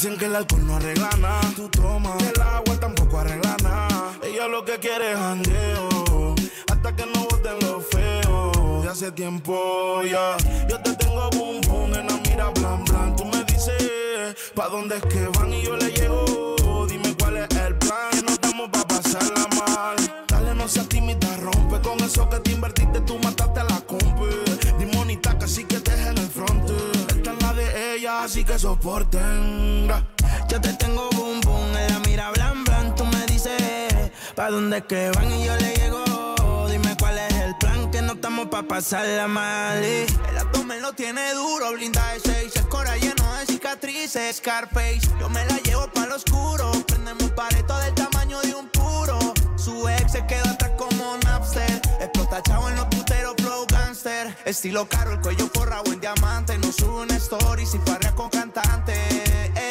Dicen 0.02 0.16
que 0.16 0.24
el 0.24 0.34
alcohol 0.34 0.66
no 0.66 0.76
arregla 0.76 1.10
nada. 1.18 1.42
Tú 1.54 1.68
tomas. 1.68 2.16
El 2.22 2.40
agua 2.40 2.74
tampoco 2.80 3.18
arregla 3.18 3.54
nada. 3.62 4.14
Ella 4.22 4.48
lo 4.48 4.64
que 4.64 4.78
quiere 4.78 5.12
es 5.12 5.18
jangueo. 5.18 6.34
Hasta 6.72 6.96
que 6.96 7.04
no 7.04 7.24
boten 7.24 7.58
lo 7.60 7.82
feo. 7.82 8.80
De 8.82 8.88
hace 8.88 9.12
tiempo 9.12 10.00
ya. 10.04 10.38
Yo 10.70 10.80
te 10.80 10.94
tengo 10.94 11.28
boom 11.32 11.60
boom 11.68 11.94
en 11.96 12.06
la 12.06 12.16
mira 12.16 12.48
blan 12.48 12.82
blan. 12.86 13.14
Tú 13.14 13.26
me 13.26 13.44
dices 13.44 14.34
pa' 14.54 14.68
dónde 14.68 14.96
es 14.96 15.02
que 15.02 15.28
van 15.38 15.52
y 15.52 15.64
yo 15.64 15.76
le 15.76 15.90
llego. 15.90 16.86
Dime 16.88 17.14
cuál 17.18 17.36
es 17.36 17.56
el 17.56 17.76
plan. 17.76 18.10
Que 18.12 18.22
no 18.22 18.32
estamos 18.32 18.70
pa' 18.70 18.88
pasarla 18.88 19.48
mal. 19.66 19.96
Dale, 20.28 20.54
no 20.54 20.66
seas 20.66 20.88
tímida, 20.88 21.36
rompe 21.36 21.78
con 21.86 22.00
eso 22.00 22.26
que 22.30 22.40
te 22.40 22.52
invertiste. 22.52 22.89
Así 28.30 28.44
que 28.44 28.56
soporten. 28.60 29.88
Yo 30.48 30.60
te 30.60 30.72
tengo 30.74 31.10
boom 31.10 31.40
boom 31.40 31.76
en 31.76 31.92
la 31.92 31.98
mira 32.00 32.30
blan 32.30 32.62
blan. 32.62 32.94
Tú 32.94 33.04
me 33.04 33.26
dices 33.26 33.90
pa' 34.36 34.50
dónde 34.50 34.84
que 34.86 35.10
van 35.16 35.32
y 35.32 35.46
yo 35.46 35.56
le 35.56 35.74
llego. 35.74 36.04
Dime 36.70 36.96
cuál 37.00 37.18
es 37.18 37.34
el 37.34 37.56
plan, 37.56 37.90
que 37.90 38.00
no 38.02 38.12
estamos 38.12 38.46
pa' 38.46 38.62
pasarla 38.62 39.26
mal. 39.26 39.82
y 39.82 40.06
El 40.28 40.38
abdomen 40.38 40.80
lo 40.80 40.92
tiene 40.92 41.34
duro, 41.34 41.72
blinda 41.72 42.12
de 42.12 42.20
seis. 42.20 42.54
El 42.54 42.68
cora 42.68 42.96
lleno 42.96 43.34
de 43.34 43.46
cicatrices, 43.46 44.36
Scarface. 44.36 45.00
Yo 45.18 45.28
me 45.28 45.44
la 45.46 45.56
llevo 45.58 45.88
pa' 45.92 46.06
lo 46.06 46.14
oscuro. 46.14 46.70
Prendemos 46.86 47.24
un 47.24 47.30
pareto 47.30 47.76
del 47.78 47.94
tamaño 47.94 48.40
de 48.42 48.54
un 48.54 48.68
puro. 48.68 49.18
Su 49.56 49.88
ex 49.88 50.12
se 50.12 50.24
quedó 50.26 50.48
atrás 50.50 50.70
como 50.78 51.16
Napster. 51.24 51.82
Explota 52.00 52.40
chavo 52.44 52.68
en 52.68 52.76
los 52.76 52.86
puteros, 52.86 53.34
Estilo 54.46 54.88
caro, 54.88 55.12
el 55.12 55.20
cuello 55.20 55.50
forrado 55.52 55.92
en 55.92 56.00
diamante. 56.00 56.56
No 56.56 56.72
sube 56.72 57.02
una 57.02 57.16
story 57.16 57.66
si 57.66 57.76
farrea 57.80 58.12
con 58.14 58.30
cantante. 58.30 58.94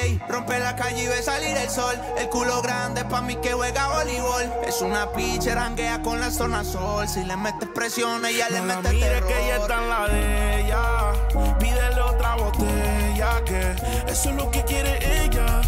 Ey, 0.03 0.21
rompe 0.29 0.59
la 0.59 0.75
calle 0.75 1.03
y 1.03 1.07
ve 1.07 1.23
salir 1.23 1.57
el 1.57 1.67
sol. 1.67 1.95
El 2.15 2.29
culo 2.29 2.61
grande 2.61 3.03
pa' 3.05 3.21
mí 3.21 3.37
que 3.37 3.53
juega 3.53 3.87
voleibol. 3.87 4.43
Es 4.67 4.81
una 4.81 5.11
pitcher, 5.13 5.57
hanguea 5.57 6.03
con 6.03 6.19
la 6.19 6.29
zona 6.29 6.63
sol. 6.63 7.07
Si 7.07 7.23
le 7.23 7.35
metes 7.37 7.69
presión, 7.73 8.23
ella 8.23 8.49
le 8.51 8.59
No 8.59 8.65
mete 8.75 8.89
mires 8.91 9.09
terror. 9.09 9.27
que 9.29 9.45
ella 9.45 9.57
está 9.57 9.81
en 9.83 9.89
la 9.89 10.07
de 10.07 10.59
ella. 10.61 11.57
Pídele 11.57 12.01
otra 12.01 12.35
botella 12.35 13.43
que 13.45 13.75
eso 14.11 14.29
es 14.29 14.35
lo 14.35 14.51
que 14.51 14.63
quiere 14.63 15.23
ella. 15.25 15.61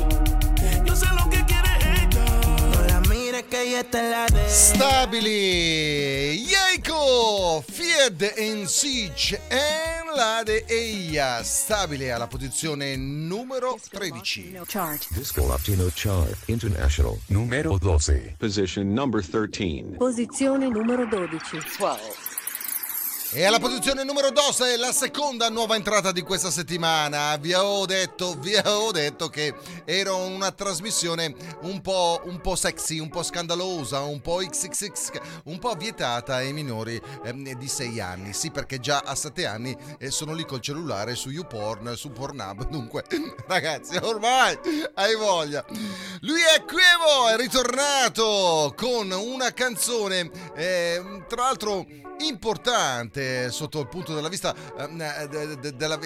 Yo 0.85 0.95
sé 0.95 1.07
lo 1.15 1.27
que 1.31 1.40
Stabili, 4.47 6.45
Yeiko, 6.47 7.61
Fied 7.69 8.33
and 8.37 8.65
Siege 8.65 9.41
e 9.49 10.01
la 10.15 10.41
de 10.43 10.63
Eia. 10.67 11.43
Stabile 11.43 12.13
alla 12.13 12.27
posizione 12.27 12.95
numero 12.95 13.77
13. 13.89 14.57
Disco 15.09 15.45
Latino 15.45 15.89
Chart 15.93 16.37
International. 16.45 17.17
Numero 17.27 17.77
12. 17.77 18.35
Position 18.37 18.93
number 18.93 19.21
13. 19.25 19.95
Posizione 19.97 20.69
numero 20.69 21.05
12. 21.05 22.30
E 23.33 23.45
alla 23.45 23.59
posizione 23.59 24.03
numero 24.03 24.29
12, 24.29 24.75
la 24.77 24.91
seconda 24.91 25.47
nuova 25.47 25.77
entrata 25.77 26.11
di 26.11 26.21
questa 26.21 26.51
settimana. 26.51 27.37
Vi 27.37 27.53
avevo 27.53 27.85
detto, 27.85 28.33
vi 28.37 28.57
avevo 28.57 28.91
detto 28.91 29.29
che 29.29 29.55
era 29.85 30.13
una 30.13 30.51
trasmissione 30.51 31.33
un 31.61 31.79
po', 31.79 32.19
un 32.25 32.41
po' 32.41 32.57
sexy, 32.57 32.99
un 32.99 33.07
po' 33.07 33.23
scandalosa, 33.23 34.01
un 34.01 34.19
po' 34.19 34.39
XXX, 34.39 35.11
un 35.45 35.59
po' 35.59 35.73
vietata 35.75 36.35
ai 36.35 36.51
minori 36.51 37.01
ehm, 37.23 37.53
di 37.53 37.67
6 37.69 38.01
anni. 38.01 38.33
Sì, 38.33 38.51
perché 38.51 38.81
già 38.81 39.01
a 39.05 39.15
7 39.15 39.45
anni 39.45 39.77
eh, 39.97 40.11
sono 40.11 40.33
lì 40.33 40.43
col 40.43 40.59
cellulare 40.59 41.15
su 41.15 41.29
YouPorn, 41.29 41.95
su 41.95 42.11
Pornhub. 42.11 42.67
Dunque, 42.69 43.05
ragazzi, 43.47 43.95
ormai 43.95 44.59
hai 44.95 45.15
voglia. 45.15 45.63
Lui 46.19 46.41
è 46.41 46.65
Quevo, 46.65 47.29
è 47.29 47.37
ritornato 47.37 48.73
con 48.75 49.09
una 49.09 49.53
canzone, 49.53 50.29
ehm, 50.53 51.27
tra 51.29 51.43
l'altro 51.43 51.85
importante 52.19 53.20
sotto 53.49 53.79
il 53.79 53.87
punto 53.87 54.13
della 54.13 54.29
vista 54.29 54.53
ehm, 54.77 55.01
eh, 55.01 55.27
de- 55.27 55.59
de- 55.59 55.75
della 55.75 55.99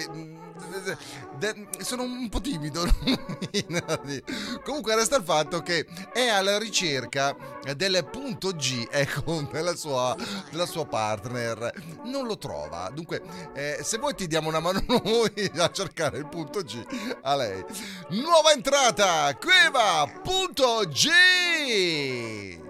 sono 1.80 2.02
un 2.02 2.28
po' 2.28 2.40
timido 2.40 2.84
comunque 4.64 4.94
resta 4.94 5.16
il 5.16 5.24
fatto 5.24 5.60
che 5.62 5.86
è 6.12 6.28
alla 6.28 6.58
ricerca 6.58 7.36
del 7.74 8.06
punto 8.10 8.52
G 8.52 8.86
ecco 8.90 9.46
della 9.52 9.74
sua, 9.74 10.16
della 10.50 10.66
sua 10.66 10.86
partner. 10.86 11.72
Non 12.04 12.26
lo 12.26 12.38
trova. 12.38 12.90
Dunque 12.92 13.22
eh, 13.54 13.80
se 13.82 13.98
vuoi 13.98 14.14
ti 14.14 14.26
diamo 14.26 14.48
una 14.48 14.60
mano 14.60 14.82
noi 14.86 15.50
a 15.56 15.70
cercare 15.70 16.18
il 16.18 16.28
punto 16.28 16.62
G 16.62 16.84
a 17.22 17.36
lei. 17.36 17.64
Nuova 18.10 18.52
entrata 18.52 19.36
Cueva 19.36 20.10
punto 20.22 20.84
G 20.88 22.65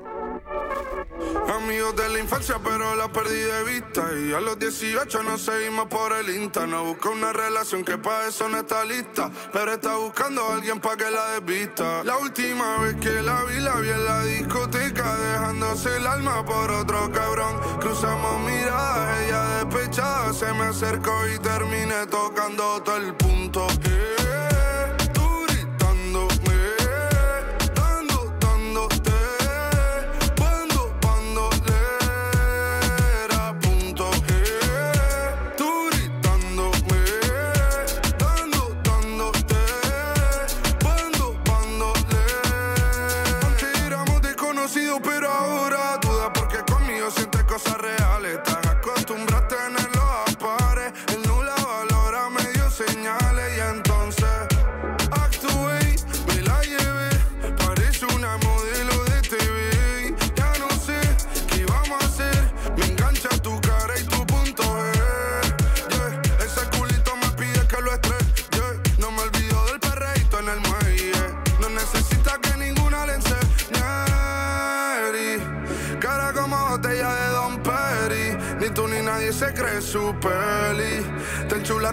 Amigos 1.48 1.96
de 1.96 2.08
la 2.08 2.18
infancia, 2.18 2.56
pero 2.62 2.94
la 2.96 3.10
perdí 3.10 3.40
de 3.40 3.64
vista. 3.64 4.08
Y 4.18 4.32
a 4.32 4.40
los 4.40 4.58
18 4.58 5.22
nos 5.22 5.42
seguimos 5.42 5.86
por 5.86 6.12
el 6.12 6.28
Insta. 6.30 6.66
No 6.66 6.84
busca 6.84 7.10
una 7.10 7.32
relación 7.32 7.84
que 7.84 7.96
para 7.98 8.28
eso 8.28 8.48
no 8.48 8.58
está 8.58 8.84
lista. 8.84 9.30
Pero 9.52 9.72
está 9.72 9.96
buscando 9.96 10.42
a 10.42 10.54
alguien 10.54 10.80
para 10.80 10.96
que 10.96 11.10
la 11.10 11.30
desvista. 11.38 12.04
La 12.04 12.18
última 12.18 12.78
vez 12.78 12.96
que 12.96 13.22
la 13.22 13.44
vi, 13.44 13.60
la 13.60 13.76
vi 13.76 13.90
en 13.90 14.04
la 14.04 14.24
discoteca. 14.24 15.16
Dejándose 15.16 15.96
el 15.96 16.06
alma 16.06 16.44
por 16.44 16.70
otro 16.70 17.10
cabrón. 17.12 17.60
Cruzamos 17.80 18.40
miradas, 18.40 19.22
ella 19.22 19.64
despechada. 19.64 20.32
Se 20.32 20.52
me 20.52 20.64
acercó 20.64 21.12
y 21.28 21.38
terminé 21.38 22.06
tocando 22.06 22.82
todo 22.82 22.96
el 22.96 23.14
punto. 23.14 23.66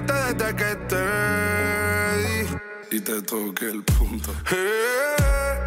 Desde 0.08 0.56
que 0.56 0.76
te 0.90 1.04
di. 2.24 2.98
Y 2.98 3.00
te 3.00 3.22
toqué 3.22 3.66
el 3.66 3.84
punto. 3.84 4.32
Eh, 4.52 5.58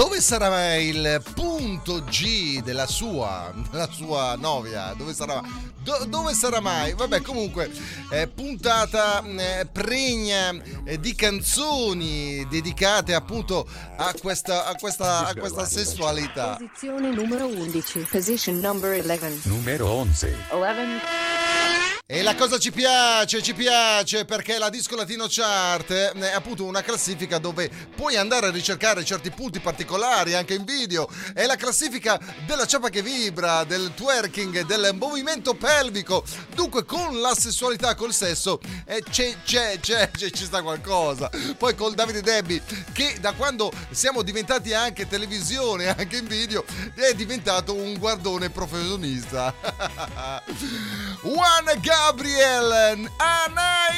Dove 0.00 0.22
sarà 0.22 0.48
mai 0.48 0.88
il 0.88 1.22
punto 1.34 2.02
G 2.04 2.62
della 2.62 2.86
sua, 2.86 3.52
della 3.70 3.86
sua 3.90 4.34
novia? 4.34 4.94
Dove 4.96 5.12
sarà, 5.12 5.42
do- 5.82 6.06
dove 6.08 6.32
sarà 6.32 6.58
mai? 6.58 6.94
Vabbè, 6.94 7.20
comunque, 7.20 7.70
eh, 8.10 8.26
puntata 8.26 9.22
eh, 9.22 9.68
pregna 9.70 10.58
eh, 10.84 10.98
di 10.98 11.14
canzoni 11.14 12.46
dedicate 12.48 13.12
appunto 13.12 13.68
a 13.98 14.14
questa, 14.18 14.64
a 14.64 14.74
questa, 14.76 15.26
a 15.26 15.34
questa 15.34 15.66
sessualità. 15.66 16.56
Posizione 16.56 17.10
numero 17.10 17.46
11. 17.46 18.06
Position 18.10 18.58
number 18.58 19.04
11. 19.04 19.48
Numero 19.48 19.96
11. 19.96 20.34
11. 20.52 21.99
E 22.12 22.22
la 22.22 22.34
cosa 22.34 22.58
ci 22.58 22.72
piace, 22.72 23.40
ci 23.40 23.54
piace 23.54 24.24
perché 24.24 24.58
la 24.58 24.68
Disco 24.68 24.96
Latino 24.96 25.26
Chart 25.28 25.92
è 25.92 26.32
appunto 26.32 26.64
una 26.64 26.82
classifica 26.82 27.38
dove 27.38 27.70
puoi 27.94 28.16
andare 28.16 28.48
a 28.48 28.50
ricercare 28.50 29.04
certi 29.04 29.30
punti 29.30 29.60
particolari 29.60 30.34
anche 30.34 30.54
in 30.54 30.64
video. 30.64 31.08
È 31.32 31.46
la 31.46 31.54
classifica 31.54 32.18
della 32.46 32.66
ciapa 32.66 32.88
che 32.88 33.00
vibra, 33.00 33.62
del 33.62 33.92
twerking, 33.94 34.66
del 34.66 34.90
movimento 34.98 35.54
pelvico. 35.54 36.24
Dunque 36.52 36.84
con 36.84 37.20
la 37.20 37.32
sessualità, 37.32 37.94
col 37.94 38.12
sesso, 38.12 38.58
eh, 38.86 39.04
c'è, 39.08 39.36
c'è, 39.44 39.78
c'è, 39.78 40.10
c'è, 40.10 40.30
ci 40.30 40.46
sta 40.46 40.62
qualcosa. 40.62 41.30
Poi 41.56 41.76
col 41.76 41.94
Davide 41.94 42.22
Debbie 42.22 42.60
che 42.92 43.18
da 43.20 43.34
quando 43.34 43.70
siamo 43.92 44.22
diventati 44.22 44.74
anche 44.74 45.06
televisione, 45.06 45.94
anche 45.96 46.16
in 46.16 46.26
video, 46.26 46.64
è 46.96 47.14
diventato 47.14 47.72
un 47.72 47.96
guardone 47.98 48.50
professionista. 48.50 49.54
Juan 51.22 51.80
Gabriel 52.06 53.08
Anai 53.18 53.92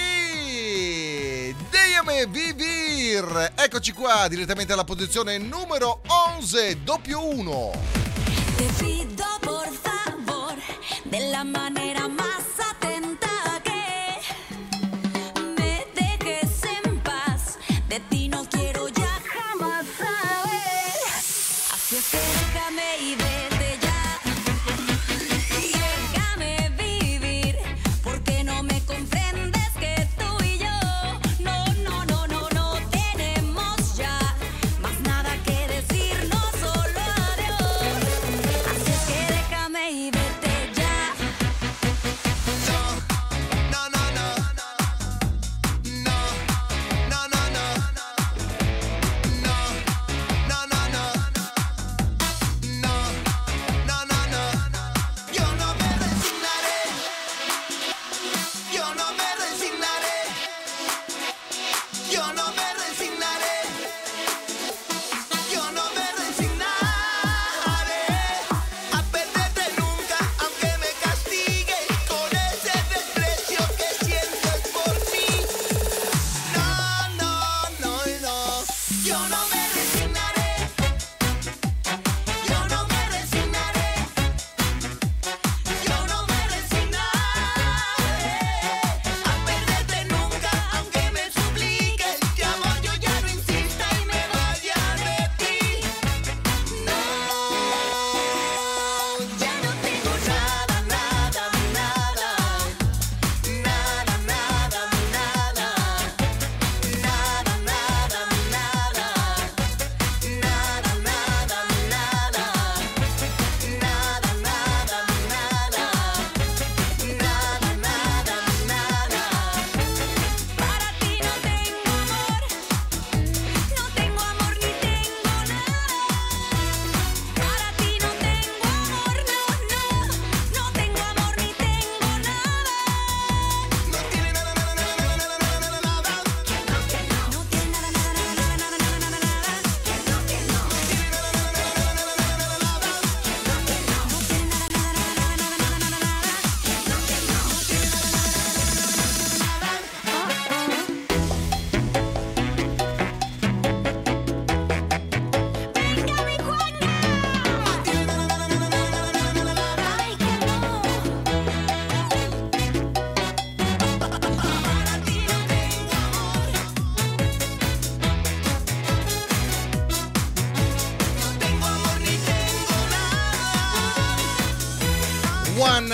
Déjame 1.70 2.26
vivir. 2.26 3.52
Eccoci 3.54 3.92
qua 3.92 4.26
direttamente 4.28 4.72
alla 4.72 4.82
posizione 4.82 5.38
numero 5.38 6.00
11 6.36 6.82
doppio 6.82 7.24
1 7.24 7.70
Te 8.56 8.64
pido 8.78 9.24
por 9.40 9.68
favor, 9.68 10.54
de 11.04 11.30
la 11.30 11.44
manera 11.44 12.08
más 12.08 12.51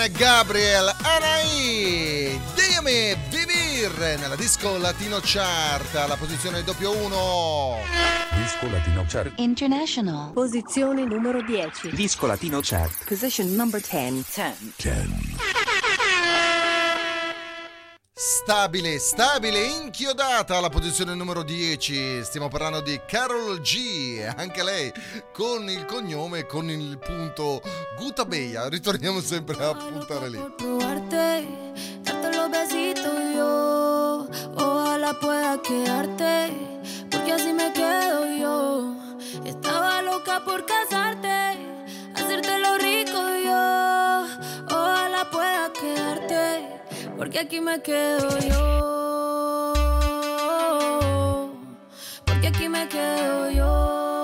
Gabriel 0.07 0.95
Anai 1.03 2.39
Déjame 2.55 3.17
vivir 3.29 4.17
nella 4.19 4.35
disco 4.35 4.77
latino 4.77 5.19
chart 5.21 5.95
alla 5.95 6.15
posizione 6.15 6.63
doppio 6.63 6.91
1 6.91 7.77
Disco 8.39 8.69
Latino 8.69 9.03
Chart. 9.07 9.33
International. 9.37 10.31
Posizione 10.31 11.03
numero 11.03 11.41
10. 11.41 11.89
Disco 11.91 12.25
Latino 12.25 12.59
Chart. 12.61 13.03
Position 13.05 13.53
number 13.53 13.81
10. 13.81 14.23
10. 14.77 15.28
Stabile, 18.41 18.99
stabile, 18.99 19.65
inchiodata 19.65 20.55
alla 20.55 20.69
posizione 20.69 21.13
numero 21.13 21.43
10. 21.43 22.23
Stiamo 22.23 22.47
parlando 22.47 22.79
di 22.79 22.99
Carol 23.05 23.59
G, 23.59 24.25
anche 24.33 24.63
lei 24.63 24.91
con 25.33 25.69
il 25.69 25.83
cognome, 25.83 26.45
con 26.45 26.69
il 26.69 26.97
punto 26.99 27.61
Gutabeia. 27.97 28.69
Ritorniamo 28.69 29.19
sempre 29.19 29.61
a 29.61 29.75
puntare 29.75 30.29
lì. 30.29 30.37
Ojalá 34.55 35.13
pueda 35.19 35.61
quedarte, 35.61 36.51
porque 37.11 37.33
así 37.33 37.53
me 37.53 37.71
quedo 37.73 38.25
yo. 38.37 38.95
Estaba 39.45 40.01
loca 40.01 40.43
por 40.45 40.65
casarte, 40.65 41.58
porque 47.19 47.37
aquí 47.37 47.59
me 47.59 47.81
quedo 47.81 48.29
yo. 48.47 49.73
Porque 52.23 52.47
aquí 52.47 52.69
me 52.69 52.87
quedo 52.87 53.51
yo. 53.51 54.18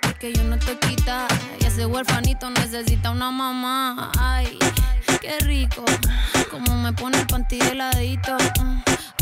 Que 0.00 0.32
yo 0.32 0.44
no 0.44 0.58
te 0.58 0.78
quita. 0.78 1.26
Y 1.60 1.66
ese 1.66 1.84
huerfanito 1.84 2.48
necesita 2.50 3.10
una 3.10 3.30
mamá. 3.30 4.10
Ay, 4.18 4.58
qué 5.20 5.38
rico. 5.40 5.84
Como 6.50 6.76
me 6.76 6.92
pone 6.92 7.20
el 7.20 7.26
panty 7.26 7.60
heladito. 7.60 8.36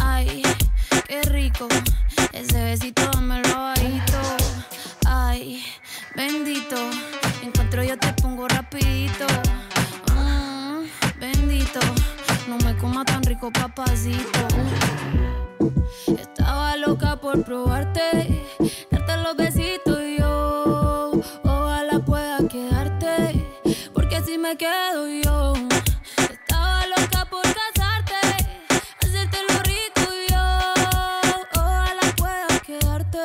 Ay, 0.00 0.42
qué 1.09 1.22
rico. 1.22 1.66
Ese 2.33 2.62
besito 2.62 3.11
me 3.20 3.40
lo 3.42 3.54
bajito. 3.54 4.18
Ay, 5.06 5.64
bendito. 6.14 6.76
Encuentro 7.42 7.83
yo 7.83 7.98
te 7.98 8.12
pongo 8.14 8.46
rapidito. 8.46 9.26
Mm, 10.14 10.85
bendito. 11.18 11.80
No 12.48 12.59
me 12.59 12.76
coma 12.76 13.04
tan 13.04 13.22
rico, 13.24 13.50
papacito. 13.50 14.46
Estaba 16.06 16.76
loca 16.76 17.16
por 17.16 17.44
probarte, 17.44 18.44
quedo 24.60 25.08
yo. 25.08 25.54
Estaba 26.18 26.86
loca 26.88 27.24
por 27.30 27.42
casarte, 27.42 28.14
hacerte 29.00 29.38
lo 29.48 29.58
rico 29.60 30.02
y 30.12 30.30
yo. 30.30 30.44
Ojalá 31.56 32.02
pueda 32.14 32.60
quedarte. 32.60 33.18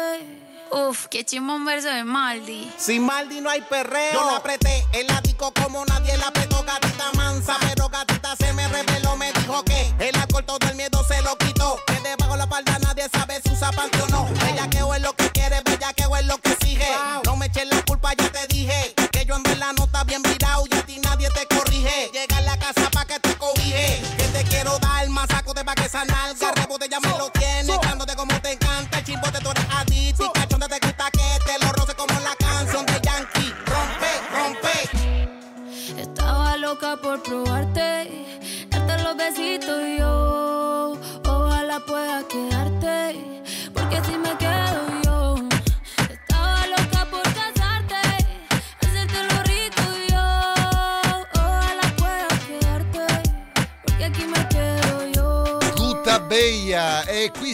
Uf, 0.71 1.07
qué 1.07 1.25
chimón 1.25 1.65
verso 1.65 1.89
de 1.89 2.05
Maldi. 2.05 2.71
Sin 2.77 3.05
Maldi 3.05 3.41
no 3.41 3.49
hay 3.49 3.59
perreo. 3.63 4.13
Yo 4.13 4.31
la 4.31 4.37
apreté 4.37 4.85
en 4.93 5.07
la 5.07 5.19
disco 5.19 5.51
como 5.61 5.83
nadie 5.85 6.15
la 6.17 6.27
apretó, 6.27 6.63
gatita 6.63 7.11
mansa. 7.17 7.57
Pero 7.59 7.89
gatita 7.89 8.37
se 8.37 8.53
me 8.53 8.65
reveló, 8.69 9.17
me 9.17 9.33
dijo 9.33 9.61
que 9.65 9.93
el 9.99 10.15
alcohol 10.15 10.45
todo 10.45 10.69
el 10.69 10.75
miedo 10.75 11.03
se 11.05 11.21
lo 11.21 11.37
quitó. 11.37 11.77
Que 11.85 11.99
debajo 11.99 12.31
de 12.31 12.37
la 12.37 12.43
espalda 12.45 12.79
nadie 12.79 13.09
sabe 13.11 13.41
si 13.43 13.51
usa 13.51 13.71
panty 13.73 13.99
o 13.99 14.07
no. 14.07 14.29
Bellaqueo 14.41 14.95
es 14.95 15.01
lo 15.01 15.13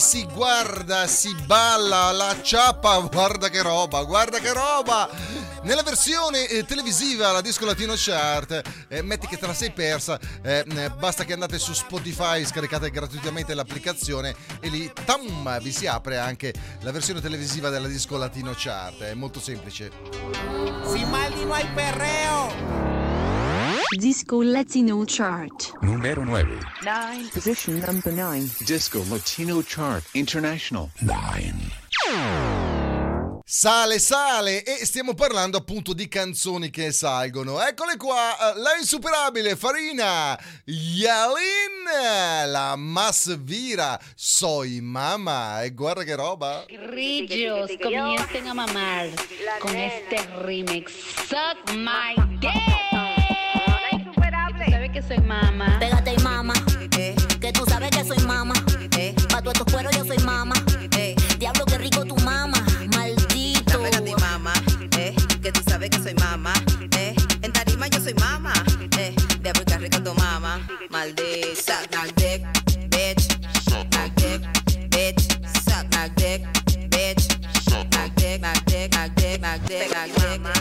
si 0.02 0.26
guarda, 0.26 1.06
si 1.06 1.34
balla 1.46 2.12
la 2.12 2.36
ciappa, 2.42 2.98
guarda 3.02 3.50
che 3.50 3.62
roba, 3.62 4.02
guarda 4.02 4.40
che 4.40 4.52
roba! 4.52 5.08
Nella 5.62 5.84
versione 5.84 6.48
eh, 6.48 6.66
televisiva, 6.66 7.32
la 7.32 7.40
Disco 7.40 7.66
Latino 7.66 7.94
Chart, 7.96 8.62
eh, 8.88 9.04
metti 9.04 9.28
che 9.28 9.38
te 9.38 9.46
la 9.46 9.54
sei 9.54 9.72
persa, 9.72 10.20
eh, 10.42 10.66
eh, 10.68 10.90
basta 10.90 11.24
che 11.24 11.34
andate 11.34 11.60
su 11.60 11.72
Spotify, 11.74 12.44
scaricate 12.44 12.90
gratuitamente 12.90 13.54
l'applicazione 13.54 14.36
e 14.60 14.70
lì, 14.70 14.92
tam, 15.06 15.60
vi 15.62 15.72
si 15.72 15.86
apre 15.86 16.18
anche 16.18 16.52
la 16.80 16.92
versione 16.92 17.22
televisiva 17.22 17.70
della 17.70 17.88
Disco 17.88 18.18
Latino 18.18 18.54
Chart, 18.56 19.04
è 19.04 19.14
molto 19.14 19.40
semplice. 19.40 19.92
Sin 20.92 21.10
Maldi 21.10 21.46
no 21.46 21.54
hay 21.54 21.72
perreo. 21.76 23.01
Disco 23.98 24.42
Latino 24.42 25.04
Chart. 25.06 25.74
Número 25.82 26.24
9. 26.24 26.58
Nine. 26.84 27.30
Position 27.34 27.80
number 27.80 28.14
nine. 28.14 28.50
Disco 28.66 29.04
Latino 29.10 29.62
Chart 29.62 30.02
International. 30.14 30.90
9. 31.02 31.54
Sale, 33.44 34.00
sale 34.00 34.64
e 34.64 34.86
stiamo 34.86 35.14
parlando 35.14 35.58
appunto 35.58 35.92
di 35.94 36.08
canzoni 36.08 36.70
che 36.70 36.94
salgono. 36.94 37.62
Eccole 37.62 37.98
qua, 37.98 38.56
eh, 38.56 38.60
la 38.60 38.78
insuperabile 38.80 39.58
Farina, 39.58 40.40
Yalin, 40.64 42.48
la 42.50 42.78
Mas 42.78 43.38
Vira, 43.42 44.00
Soy 44.16 44.80
Mama. 44.80 45.64
E 45.64 45.74
guarda 45.74 46.04
che 46.04 46.16
roba. 46.16 46.64
Grillos 46.66 47.76
comiencen 47.82 48.48
a 48.48 48.54
mamar 48.54 49.10
con 49.60 49.76
este 49.76 50.26
remix. 50.44 50.94
Suck 51.28 51.74
my 51.74 52.16
dick. 52.40 52.90
Sabes 54.92 55.08
que 55.08 55.16
soy 55.16 55.26
mamá. 55.26 55.78
Pégate 55.80 56.14
y 56.14 56.22
mama, 56.22 56.54
que 56.90 57.54
tú 57.54 57.64
sabes 57.66 57.92
que 57.92 58.04
soy 58.04 58.18
mama. 58.26 58.54
Pa' 59.30 59.42
todos 59.42 59.54
estos 59.54 59.72
cueros 59.72 59.96
yo 59.96 60.04
soy 60.04 60.18
mama. 60.26 60.54
Diablo, 61.40 61.66
qué 61.66 61.78
rico 61.78 62.04
tu 62.04 62.18
mama, 62.18 62.58
maldito. 62.94 63.82
Pégate 63.82 64.10
y 64.10 64.16
mama, 64.16 64.52
eh, 64.98 65.16
que 65.42 65.52
tú 65.54 65.62
sabes 65.66 65.90
que 65.92 66.04
soy 66.04 66.14
mama, 66.16 66.52
eh, 66.98 67.16
en 67.42 67.54
tarima 67.54 67.88
yo 67.88 68.02
soy 68.02 68.14
mama, 68.16 68.52
eh, 68.98 69.16
de 69.40 69.50
África 69.50 69.78
rico 69.78 70.04
tu 70.04 70.14
mama, 70.16 70.60
maldita, 70.90 71.56
suck 71.56 71.90
my 71.94 72.12
dick, 72.18 72.46
bitch, 72.90 73.22
suck 73.64 73.88
my 73.96 74.10
dick, 74.18 74.42
bitch, 74.90 75.22
suck 75.64 75.86
my 75.96 76.10
dick, 76.18 76.46
bitch, 76.90 77.32
suck 77.70 77.88
my 77.96 78.10
dick, 78.18 78.42
my 78.42 78.54
dick, 78.66 78.92
my 78.94 79.08
dick, 79.16 79.42
my 79.42 79.58
dick, 79.58 79.82
my 79.82 79.90
dick, 79.90 80.42
my 80.42 80.54
dick, 80.54 80.54
dick, 80.54 80.61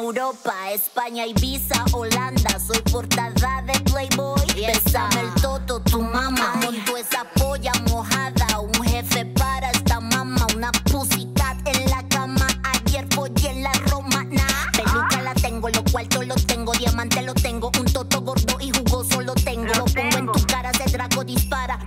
Europa, 0.00 0.54
España, 0.72 1.26
Ibiza, 1.26 1.84
Holanda. 1.92 2.58
Soy 2.58 2.80
portada 2.90 3.62
de 3.66 3.78
Playboy. 3.80 4.40
Bésame 4.54 5.20
el 5.20 5.42
toto, 5.42 5.80
tu 5.80 6.00
mamá. 6.00 6.54
Monto 6.62 6.96
esa 6.96 7.24
polla 7.34 7.72
mojada. 7.90 8.60
Un 8.60 8.84
jefe 8.84 9.26
para 9.26 9.70
esta 9.70 10.00
mamá. 10.00 10.46
Una 10.56 10.72
pussycat 10.90 11.58
en 11.68 11.90
la 11.90 12.02
cama. 12.08 12.46
Ayer 12.72 13.06
follé 13.14 13.50
en 13.50 13.62
la 13.62 13.72
romana. 13.90 14.46
Peluca 14.72 15.20
la 15.22 15.34
tengo, 15.34 15.68
los 15.68 15.82
cuartos 15.92 16.26
los 16.26 16.46
tengo. 16.46 16.72
Diamante 16.72 17.20
lo 17.20 17.34
tengo. 17.34 17.70
Un 17.78 17.84
toto 17.84 18.22
gordo 18.22 18.58
y 18.58 18.70
jugoso 18.70 19.20
lo 19.20 19.34
tengo. 19.34 19.72
Lo 19.74 19.84
pongo 19.84 20.16
en 20.16 20.26
tu 20.32 20.46
cara, 20.46 20.70
ese 20.70 20.96
drago 20.96 21.24
dispara. 21.24 21.78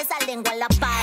Esa 0.00 0.24
lengua 0.24 0.54
la 0.54 0.68
para. 0.68 0.93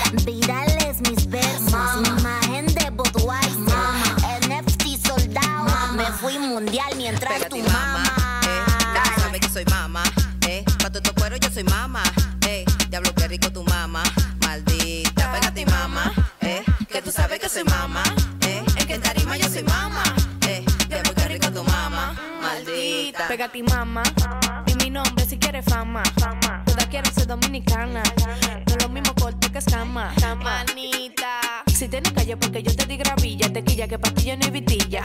Soy 17.51 17.63
mama, 17.65 18.01
eh, 18.47 18.63
es 18.77 18.85
que 18.85 18.93
en 18.93 19.01
tarima 19.01 19.35
yo 19.35 19.49
soy 19.49 19.63
mama, 19.63 20.01
eh, 20.47 20.63
diablo 20.87 21.13
qué 21.13 21.27
rico 21.27 21.51
tu 21.51 21.61
mama, 21.65 22.15
maldita. 22.41 23.27
Pégate 23.27 23.57
y 23.57 23.63
mama. 23.63 24.03
Y 24.67 24.75
mi 24.75 24.89
nombre 24.89 25.25
si 25.25 25.37
quieres 25.37 25.65
fama. 25.65 26.01
Todas 26.65 26.85
quieren 26.85 27.13
ser 27.13 27.27
dominicana. 27.27 28.03
No 28.67 28.75
es 28.75 28.81
lo 28.81 28.87
mismo 28.87 29.13
corto 29.15 29.51
que 29.51 29.57
escama. 29.57 30.13
Manita. 30.41 31.41
Si 31.67 31.89
tienes 31.89 32.13
calle 32.13 32.37
porque 32.37 32.63
yo 32.63 32.73
te 32.73 32.85
di 32.85 32.95
gravilla, 32.95 33.51
te 33.51 33.61
quilla 33.65 33.85
que 33.85 33.99
pa' 33.99 34.11
ti 34.11 34.29
yo 34.29 34.37
no 34.37 34.45
hay 34.45 34.51
vitilla. 34.51 35.03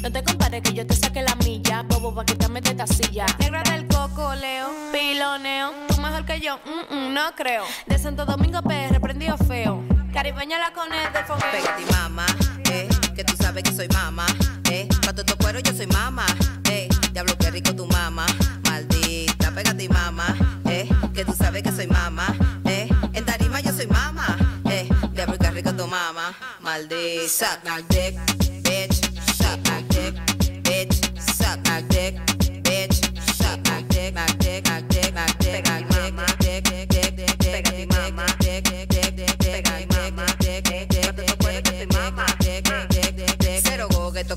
No 0.00 0.12
te 0.12 0.22
compares 0.22 0.62
que 0.62 0.74
yo 0.74 0.86
te 0.86 0.94
saque 0.94 1.22
la 1.22 1.34
milla, 1.36 1.82
bobo 1.82 2.14
pa' 2.14 2.24
quitarme 2.24 2.60
de 2.60 2.70
esta 2.70 2.86
silla. 2.86 3.26
Negra 3.40 3.64
del 3.64 3.88
coco, 3.88 4.32
leo, 4.36 4.68
piloneo. 4.92 5.72
Tú 5.88 6.00
mejor 6.00 6.24
que 6.24 6.38
yo, 6.38 6.56
mm, 6.58 6.94
mm, 6.94 7.14
no 7.14 7.32
creo. 7.34 7.64
De 7.86 7.98
Santo 7.98 8.24
Domingo 8.24 8.62
PR, 8.62 9.00
prendido 9.00 9.36
feo. 9.38 9.82
Caribeña 10.14 10.58
la 10.60 10.72
cones 10.72 11.12
del 11.12 11.24
fogueo. 11.24 11.50
Pégate 11.50 11.82
y 11.82 11.92
mama, 11.92 12.24
eh, 12.70 12.88
que 13.16 13.24
tú 13.24 13.34
sabes 13.36 13.64
que 13.64 13.72
soy 13.72 13.88
mama, 13.88 14.24
eh, 14.70 14.86
pa' 15.04 15.12
todos 15.12 15.24
estos 15.26 15.34
cueros 15.36 15.60
yo 15.64 15.74
soy 15.74 15.88
mama, 15.88 16.24
eh, 16.70 16.88
diablo 17.12 17.36
qué 17.36 17.50
rico 17.50 17.74
tu 17.74 17.84
mama, 17.88 18.24
maldita, 18.62 19.50
pégate 19.50 19.82
y 19.82 19.88
mama, 19.88 20.36
eh, 20.66 20.88
que 21.12 21.24
tú 21.24 21.32
sabes 21.32 21.64
que 21.64 21.72
soy 21.72 21.88
mama, 21.88 22.32
eh, 22.64 22.88
en 23.12 23.24
tarima 23.24 23.58
yo 23.60 23.72
soy 23.72 23.88
mama, 23.88 24.36
eh, 24.70 24.88
diablo 25.12 25.36
qué 25.36 25.50
rico 25.50 25.74
tu 25.74 25.88
mama, 25.88 26.32
maldita, 26.60 27.60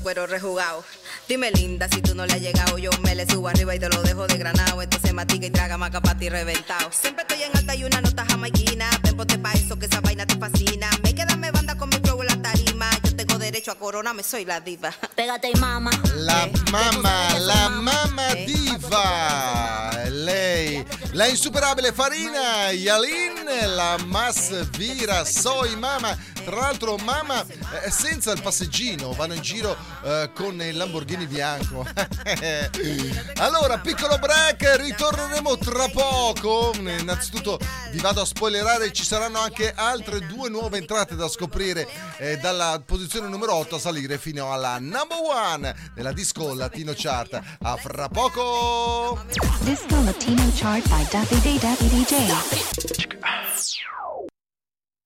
cueros 0.08 0.30
rejugados. 0.30 0.86
Dime 1.28 1.50
linda, 1.50 1.86
si 1.86 2.00
tú 2.00 2.14
no 2.14 2.24
le 2.24 2.32
has 2.32 2.40
llegado, 2.40 2.78
yo 2.78 2.88
me 3.02 3.14
le 3.14 3.26
subo 3.26 3.48
arriba 3.48 3.74
y 3.74 3.78
te 3.78 3.90
lo 3.90 4.02
dejo 4.02 4.26
de 4.26 4.38
granado. 4.38 4.80
Entonces 4.80 5.12
matica 5.12 5.44
y 5.44 5.50
traga 5.50 5.76
maca 5.76 6.00
pa' 6.00 6.14
ti 6.14 6.30
reventado. 6.30 6.90
Siempre 6.90 7.26
estoy 7.28 7.42
en 7.42 7.54
alta 7.54 7.74
y 7.74 7.84
una 7.84 8.00
nota 8.00 8.24
jamaiquina. 8.24 8.88
Ven, 9.02 9.18
ponte 9.18 9.38
pa' 9.38 9.52
eso 9.52 9.78
que 9.78 9.84
esa 9.84 10.00
vaina 10.00 10.24
te 10.24 10.38
fascina. 10.38 10.88
Me 11.02 11.14
queda 11.14 11.36
me 11.36 11.50
banda 11.50 11.74
con 11.76 11.90
derecho 13.68 13.70
a 13.70 13.74
coronarme, 13.76 14.22
soy 14.22 14.44
la 14.44 14.60
diva. 14.60 14.92
Pégate 15.14 15.50
y 15.50 15.58
mama. 15.58 15.90
La 16.14 16.48
mamma, 16.70 17.38
la 17.38 17.68
mamma 17.68 18.34
diva, 18.46 20.04
lei, 20.08 20.84
la 21.12 21.28
insuperabile 21.28 21.92
Farina 21.92 22.70
Yalin, 22.72 23.44
la 23.74 23.96
Mas 24.06 24.68
Vira 24.76 25.24
Soy 25.24 25.76
Mama. 25.76 26.16
Tra 26.44 26.56
l'altro, 26.56 26.96
mamma 26.96 27.44
eh, 27.84 27.90
senza 27.90 28.32
il 28.32 28.40
passeggino, 28.40 29.12
vanno 29.12 29.34
in 29.34 29.42
giro 29.42 29.76
eh, 30.02 30.30
con 30.34 30.60
il 30.62 30.76
Lamborghini 30.76 31.26
bianco. 31.26 31.84
allora, 33.36 33.78
piccolo 33.78 34.16
break, 34.18 34.76
ritorneremo 34.80 35.58
tra 35.58 35.88
poco. 35.88 36.72
Innanzitutto 36.78 37.58
vi 37.90 37.98
vado 37.98 38.22
a 38.22 38.24
spoilerare, 38.24 38.92
ci 38.92 39.04
saranno 39.04 39.40
anche 39.40 39.72
altre 39.74 40.20
due 40.20 40.48
nuove 40.48 40.78
entrate 40.78 41.16
da 41.16 41.28
scoprire 41.28 41.86
eh, 42.16 42.38
dalla 42.38 42.80
posizione 42.84 43.28
numero 43.28 43.54
8 43.54 43.57
a 43.58 43.78
salire 43.78 44.18
fino 44.18 44.52
alla 44.52 44.78
number 44.78 45.18
one 45.20 45.74
nella 45.96 46.12
disco 46.12 46.54
Latino 46.54 46.92
Chart. 46.94 47.40
A 47.62 47.76
fra 47.76 48.08
poco! 48.08 49.24
Disco 49.60 50.00
Latino 50.02 50.50
Chart 50.54 50.86
by 50.88 51.06
Davide 51.10 51.58
Davide 51.58 51.96
DJ. 51.96 52.14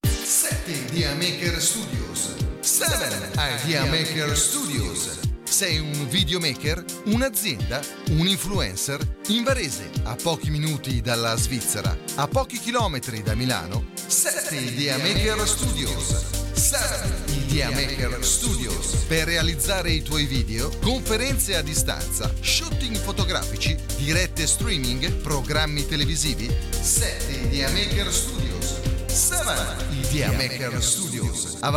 7 0.03 0.71
Idea 0.71 1.13
Maker 1.15 1.61
Studios 1.61 2.35
7 2.59 3.31
Idea 3.35 3.85
Maker 3.85 4.37
Studios 4.37 5.21
sei 5.53 5.77
un 5.77 6.07
videomaker, 6.09 6.83
un'azienda, 7.05 7.79
un 8.09 8.25
influencer? 8.25 8.99
In 9.27 9.43
Varese, 9.43 9.91
a 10.03 10.15
pochi 10.15 10.49
minuti 10.49 10.99
dalla 10.99 11.37
Svizzera, 11.37 11.95
a 12.15 12.27
pochi 12.27 12.57
chilometri 12.57 13.21
da 13.21 13.35
Milano, 13.35 13.85
7 14.07 14.55
Idea 14.55 14.97
Maker 14.97 15.47
Studios. 15.47 16.51
7 16.53 17.22
Idea 17.53 17.69
Maker 17.69 18.17
Studios 18.25 19.03
per 19.07 19.25
realizzare 19.25 19.91
i 19.91 20.01
tuoi 20.01 20.25
video, 20.25 20.71
conferenze 20.81 21.55
a 21.55 21.61
distanza, 21.61 22.33
shooting 22.39 22.97
fotografici, 22.97 23.77
dirette 23.95 24.47
streaming, 24.47 25.11
programmi 25.17 25.85
televisivi. 25.85 26.51
7 26.71 27.43
Idea 27.43 27.69
Maker 27.69 28.11
Studios. 28.11 28.79
7 29.05 29.75
Idea 30.01 30.31
Maker 30.31 30.81
Studios. 30.81 31.57
A 31.59 31.69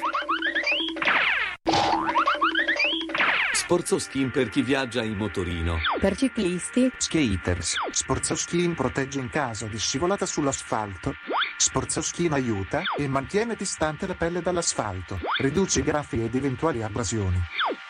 Sporzo 3.71 3.99
Skin 3.99 4.31
per 4.31 4.49
chi 4.49 4.63
viaggia 4.63 5.01
in 5.01 5.15
motorino. 5.15 5.77
Per 5.97 6.17
ciclisti, 6.17 6.91
Skaters. 6.97 7.75
Sporzo 7.91 8.35
Skin 8.35 8.75
protegge 8.75 9.17
in 9.17 9.29
caso 9.29 9.67
di 9.67 9.79
scivolata 9.79 10.25
sull'asfalto. 10.25 11.13
Sporzo 11.55 12.01
Skin 12.01 12.33
aiuta 12.33 12.81
e 12.97 13.07
mantiene 13.07 13.55
distante 13.55 14.07
la 14.07 14.15
pelle 14.15 14.41
dall'asfalto. 14.41 15.17
Riduce 15.39 15.79
i 15.79 15.83
graffi 15.83 16.21
ed 16.21 16.35
eventuali 16.35 16.83
abrasioni. 16.83 17.41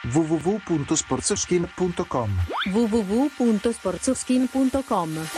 www.sporzoskin.com 0.04 2.46
www.sporzoskin.com 2.72 5.30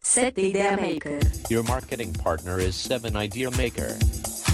7 0.00 0.42
Idea 0.42 0.76
Maker 0.78 1.18
Your 1.48 1.64
marketing 1.66 2.14
partner 2.22 2.58
is 2.58 2.76
7 2.76 3.16
Idea 3.16 3.48
Maker. 3.56 3.96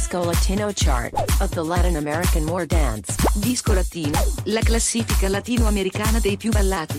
Disco 0.00 0.24
Latino 0.24 0.72
Chart 0.72 1.12
of 1.42 1.50
the 1.50 1.62
Latin 1.62 1.96
American 1.96 2.42
More 2.46 2.64
Dance. 2.64 3.14
Disco 3.34 3.74
Latino, 3.74 4.18
la 4.44 4.62
classifica 4.62 5.28
latinoamericana 5.28 6.18
dei 6.18 6.38
più 6.38 6.50
ballati. 6.50 6.96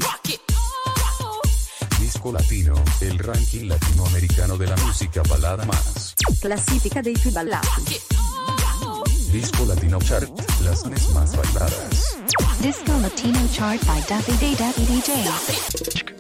Disco 1.98 2.30
Latino, 2.30 2.80
el 3.00 3.18
ranking 3.18 3.68
latinoamericano 3.68 4.56
de 4.56 4.68
la 4.68 4.76
música 4.86 5.24
balada 5.28 5.66
más. 5.66 6.14
Classifica 6.40 7.02
dei 7.02 7.18
più 7.18 7.32
ballati. 7.32 8.00
Disco 9.32 9.66
Latino 9.66 9.98
Chart, 9.98 10.30
las 10.62 10.86
más 11.12 11.36
bailadas. 11.36 12.18
Disco 12.60 13.00
Latino 13.00 13.40
Chart 13.52 13.84
by 13.84 14.04
Davide 14.08 14.56
Davide 14.56 15.02
DJ. 15.02 16.11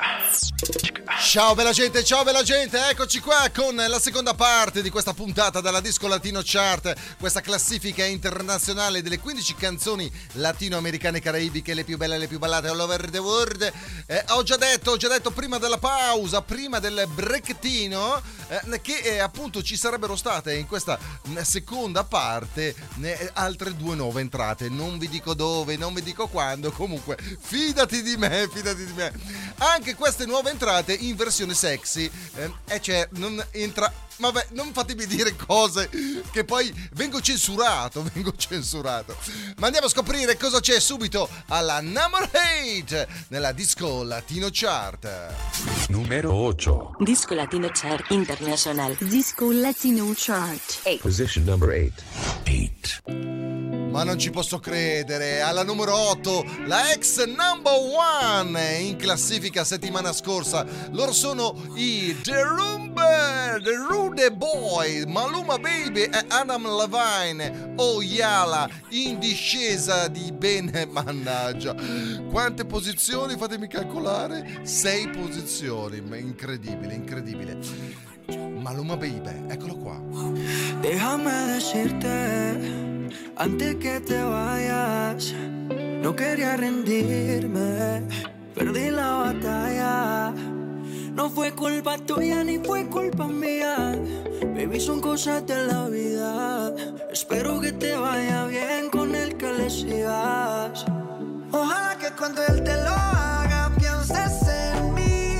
Ciao 1.31 1.55
bella 1.55 1.71
gente, 1.71 2.03
ciao 2.03 2.25
bella 2.25 2.43
gente, 2.43 2.77
eccoci 2.89 3.21
qua 3.21 3.49
con 3.55 3.73
la 3.73 3.99
seconda 4.01 4.33
parte 4.33 4.81
di 4.81 4.89
questa 4.89 5.13
puntata 5.13 5.61
della 5.61 5.79
Disco 5.79 6.09
Latino 6.09 6.41
Chart, 6.43 6.93
questa 7.17 7.39
classifica 7.39 8.03
internazionale 8.03 9.01
delle 9.01 9.17
15 9.17 9.55
canzoni 9.55 10.11
latinoamericane 10.33 11.19
e 11.19 11.21
caraibiche, 11.21 11.73
le 11.73 11.85
più 11.85 11.95
belle 11.95 12.15
e 12.15 12.17
le 12.17 12.27
più 12.27 12.37
ballate 12.37 12.67
all 12.67 12.81
over 12.81 13.09
the 13.09 13.19
world. 13.19 13.71
Eh, 14.07 14.25
ho 14.31 14.43
già 14.43 14.57
detto, 14.57 14.91
ho 14.91 14.97
già 14.97 15.07
detto 15.07 15.31
prima 15.31 15.57
della 15.57 15.77
pausa, 15.77 16.41
prima 16.41 16.79
del 16.79 17.07
brechettino, 17.07 18.21
eh, 18.49 18.81
che 18.81 18.97
eh, 18.97 19.19
appunto 19.19 19.63
ci 19.63 19.77
sarebbero 19.77 20.17
state 20.17 20.55
in 20.55 20.67
questa 20.67 20.99
mm, 21.29 21.37
seconda 21.37 22.03
parte 22.03 22.75
eh, 23.01 23.29
altre 23.35 23.73
due 23.77 23.95
nuove 23.95 24.19
entrate. 24.19 24.67
Non 24.67 24.97
vi 24.97 25.07
dico 25.07 25.33
dove, 25.33 25.77
non 25.77 25.93
vi 25.93 26.01
dico 26.01 26.27
quando, 26.27 26.71
comunque 26.71 27.17
fidati 27.39 28.01
di 28.01 28.17
me, 28.17 28.49
fidati 28.51 28.85
di 28.85 28.91
me. 28.91 29.13
Anche 29.59 29.95
queste 29.95 30.25
nuove 30.25 30.49
entrate 30.49 30.91
in 30.91 31.19
versione 31.23 31.53
sexy, 31.53 32.09
eh, 32.35 32.51
e 32.67 32.81
cioè 32.81 33.07
non 33.11 33.43
entra 33.51 33.91
Vabbè, 34.21 34.49
non 34.51 34.71
fatemi 34.71 35.07
dire 35.07 35.35
cose 35.35 35.89
che 36.31 36.43
poi 36.43 36.71
vengo 36.93 37.19
censurato, 37.21 38.03
vengo 38.13 38.31
censurato. 38.35 39.17
Ma 39.57 39.65
andiamo 39.65 39.87
a 39.87 39.89
scoprire 39.89 40.37
cosa 40.37 40.59
c'è 40.59 40.79
subito 40.79 41.27
alla 41.47 41.81
number 41.81 42.29
8 42.85 43.07
nella 43.29 43.51
disco 43.51 44.03
Latino 44.03 44.49
Chart. 44.51 45.07
Numero 45.87 46.33
8. 46.33 46.97
Disco 46.99 47.33
Latino 47.33 47.69
Chart 47.73 48.11
International. 48.11 48.95
Disco 48.99 49.51
Latino 49.51 50.13
Chart 50.15 50.99
Position 50.99 51.43
number 51.43 51.69
8. 51.69 52.03
8. 52.45 53.41
Ma 53.91 54.03
non 54.03 54.17
ci 54.17 54.29
posso 54.29 54.59
credere, 54.59 55.41
alla 55.41 55.63
numero 55.63 55.93
8 55.93 56.45
la 56.65 56.93
ex 56.93 57.25
number 57.25 57.73
one 57.73 58.77
in 58.79 58.95
classifica 58.95 59.65
settimana 59.65 60.13
scorsa. 60.13 60.65
Loro 60.91 61.10
sono 61.11 61.55
i 61.75 62.15
The 62.21 62.43
Rumba, 62.43 63.59
The 63.61 63.75
Rude 63.89 64.31
Boy, 64.31 65.05
Maluma 65.07 65.57
Baby 65.57 66.03
e 66.03 66.25
Adam 66.29 66.65
Levine. 66.67 67.73
Oh 67.77 68.01
Yala, 68.01 68.69
in 68.89 69.19
discesa 69.19 70.07
di 70.07 70.31
bene, 70.31 70.85
mannaggia. 70.91 71.75
Quante 72.29 72.65
posizioni? 72.65 73.35
Fatemi 73.37 73.67
calcolare. 73.67 74.61
Sei 74.63 75.09
posizioni, 75.09 75.97
incredibile, 76.19 76.93
incredibile. 76.93 77.57
Maluma 78.59 78.95
Baby, 78.95 79.47
eccolo 79.49 79.75
qua. 79.75 79.99
Déjame 80.81 81.31
decirte, 81.53 83.09
antes 83.35 83.75
que 83.75 83.99
te 83.99 84.21
vayas, 84.21 85.33
no 86.01 86.15
quería 86.15 86.55
rendirme, 86.55 88.03
perdí 88.53 88.91
la 88.91 89.33
batalla. 89.33 90.60
No 91.13 91.29
fue 91.29 91.51
culpa 91.53 91.97
tuya 91.97 92.43
ni 92.43 92.57
fue 92.59 92.87
culpa 92.87 93.27
mía. 93.27 93.95
Baby, 94.55 94.79
son 94.79 95.01
cosas 95.01 95.45
de 95.45 95.65
la 95.67 95.87
vida. 95.87 96.73
Espero 97.11 97.59
que 97.59 97.71
te 97.73 97.95
vaya 97.95 98.45
bien 98.45 98.89
con 98.89 99.13
el 99.15 99.35
que 99.37 99.51
le 99.53 99.69
sigas. 99.69 100.85
Ojalá 101.51 101.97
que 101.99 102.09
cuando 102.17 102.41
él 102.47 102.63
te 102.63 102.75
lo 102.83 102.89
haga 102.89 103.71
pienses 103.77 104.47
en 104.47 104.93
mí. 104.93 105.35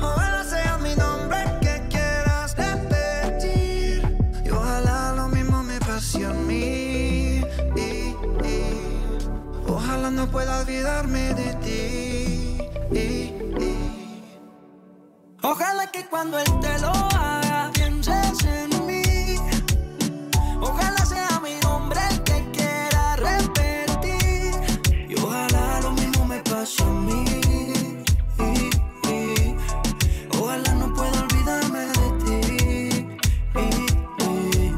Ojalá 0.00 0.44
sea 0.44 0.78
mi 0.78 0.94
nombre 0.94 1.38
que 1.60 1.82
quieras 1.88 2.54
repetir. 2.56 4.02
Y 4.44 4.50
ojalá 4.50 5.14
lo 5.16 5.28
mismo 5.28 5.62
me 5.62 5.78
pase 5.80 6.24
a 6.26 6.32
mí. 6.32 7.42
Y- 7.76 8.14
Ojalá 9.66 10.10
no 10.10 10.26
pueda 10.30 10.60
olvidarme 10.60 11.34
de 11.34 11.54
ti. 11.54 11.63
Ojalá 15.44 15.86
que 15.92 16.06
cuando 16.06 16.38
él 16.38 16.60
te 16.60 16.78
lo 16.80 16.88
haga 16.90 17.70
pienses 17.74 18.44
en 18.44 18.86
mí. 18.86 19.36
Ojalá 20.60 21.04
sea 21.06 21.40
mi 21.42 21.54
nombre 21.62 22.00
el 22.10 22.22
que 22.24 22.50
quiera 22.52 23.16
repetir. 23.16 24.54
Y 25.10 25.14
ojalá 25.20 25.80
lo 25.82 25.92
mismo 25.92 26.24
me 26.26 26.40
pase 26.40 26.82
a 26.82 26.86
mí. 26.86 27.24
Ojalá 30.40 30.74
no 30.76 30.94
pueda 30.94 31.20
olvidarme 31.22 31.80
de 31.98 32.08
ti. 32.24 33.08
Y- 33.56 34.72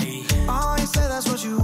y- 0.00 0.26
you 0.80 0.86
said 0.86 1.08
that's 1.10 1.28
what 1.28 1.44
you 1.44 1.61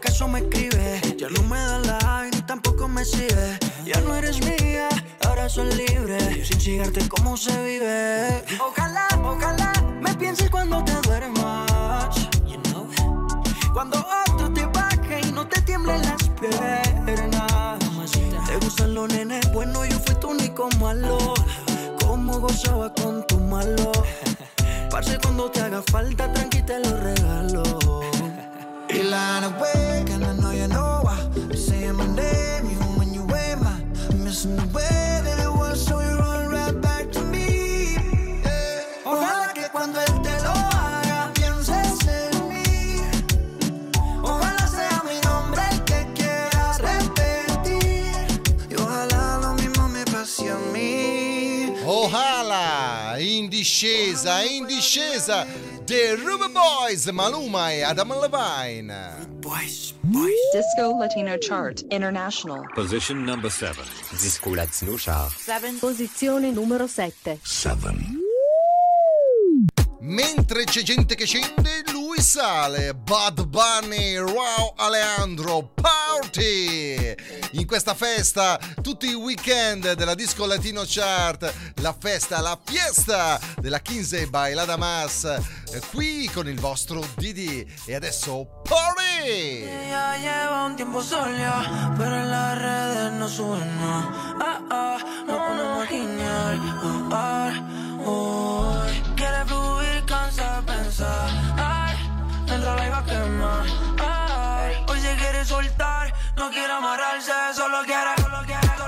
acaso 0.00 0.28
me 0.28 0.38
escribe. 0.40 1.00
Ya 1.18 1.28
no 1.28 1.42
me 1.42 1.58
da 1.58 1.78
like 1.78 2.42
tampoco 2.46 2.88
me 2.88 3.04
sigue. 3.04 3.58
Ya 3.84 4.00
no 4.00 4.14
eres 4.14 4.40
mía, 4.40 4.88
ahora 5.26 5.48
soy 5.48 5.72
libre. 5.74 6.18
Sin 6.44 6.58
chingarte 6.58 7.06
cómo 7.08 7.36
se 7.36 7.52
vive. 7.62 8.42
Ojalá, 8.60 9.06
ojalá 9.22 9.72
me 10.00 10.14
pienses 10.14 10.48
cuando 10.50 10.82
te 10.84 10.94
duermas. 11.06 12.28
Cuando 13.74 13.98
otro 14.26 14.50
te 14.52 14.64
baje 14.66 15.20
y 15.28 15.32
no 15.32 15.46
te 15.46 15.60
tiemblen 15.62 16.00
las 16.02 16.28
piernas. 16.40 17.78
Te 18.46 18.56
gustan 18.56 18.94
los 18.94 19.08
nenes, 19.08 19.52
bueno, 19.52 19.84
yo 19.84 19.98
fui 20.00 20.14
tu 20.16 20.30
único 20.30 20.68
malo. 20.80 21.34
Cómo 22.04 22.40
gozaba 22.40 22.92
con 22.94 23.26
tu 23.26 23.38
malo. 23.38 23.92
Parce, 24.90 25.18
cuando 25.18 25.50
te 25.50 25.60
haga 25.60 25.82
falta, 25.82 26.32
tranqui 26.32 26.49
discesa, 53.80 54.42
in 54.42 54.66
discesa, 54.66 55.46
The 55.86 56.14
Ruby 56.16 56.52
Boys, 56.52 57.06
Maluma 57.06 57.72
e 57.72 57.82
Adam 57.82 58.12
Levine. 58.12 59.26
Disco 60.52 60.98
Latino 60.98 61.34
Chart 61.38 61.82
International. 61.88 62.70
Position 62.74 63.22
number 63.22 63.50
7. 63.50 63.82
Disco 64.10 64.54
Latino 64.54 64.96
Chart. 64.98 65.32
Posizione 65.78 66.50
numero 66.50 66.86
7. 66.86 67.40
Mentre 70.00 70.64
c'è 70.64 70.82
gente 70.82 71.14
che 71.14 71.24
scende, 71.24 71.82
lui 71.90 71.99
sale. 72.20 72.94
Bad 72.94 73.46
Bunny, 73.46 74.18
Wow 74.18 74.74
Alejandro, 74.76 75.72
Party! 75.74 77.14
In 77.52 77.66
questa 77.66 77.94
festa, 77.94 78.58
tutti 78.82 79.08
i 79.08 79.14
weekend 79.14 79.92
della 79.94 80.14
Disco 80.14 80.46
Latino 80.46 80.82
Chart, 80.86 81.52
la 81.76 81.94
festa, 81.98 82.40
la 82.40 82.58
fiesta 82.62 83.38
della 83.56 83.80
Kinsey 83.80 84.26
by 84.26 84.54
La 84.54 84.64
Damas, 84.64 85.24
eh, 85.24 85.80
qui 85.90 86.30
con 86.32 86.48
il 86.48 86.60
vostro 86.60 87.06
Didi. 87.16 87.66
E 87.86 87.94
adesso, 87.94 88.60
Party! 88.62 89.62
Ella 89.62 90.16
lleva 90.16 90.64
un 90.64 90.76
tiempo 90.76 91.02
sola, 91.02 91.94
pero 91.96 92.16
en 92.16 92.30
las 92.30 92.58
redes 92.58 93.12
no 93.12 93.28
sube 93.28 93.64
nada. 93.64 94.34
Ah, 94.40 94.60
ah, 94.70 94.98
no 95.26 95.36
ponemos 95.36 95.86
genial. 95.88 97.09
Hoy 104.86 105.00
se 105.00 105.16
quiere 105.16 105.44
soltar, 105.44 106.14
no 106.36 106.48
quiere 106.50 106.72
amarrarse, 106.72 107.32
solo 107.54 107.82
quiere, 107.84 108.14
solo 108.22 108.42
quiere. 108.46 108.79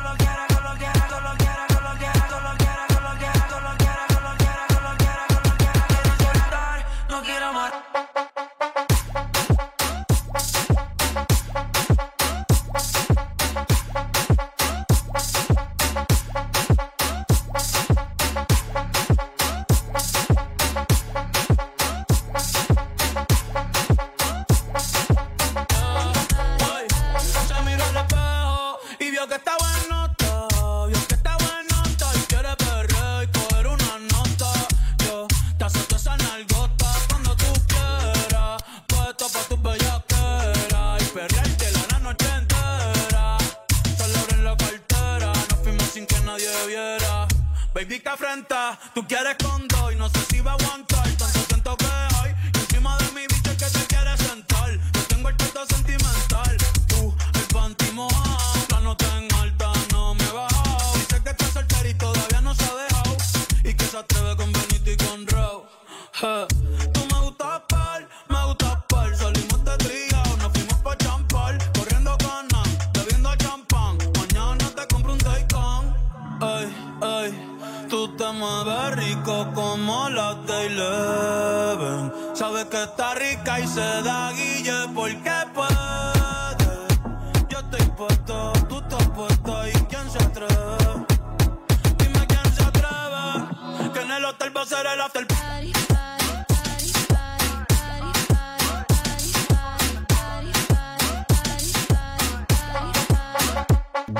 El 94.92 95.00
after 95.00 95.26
party. 95.26 95.72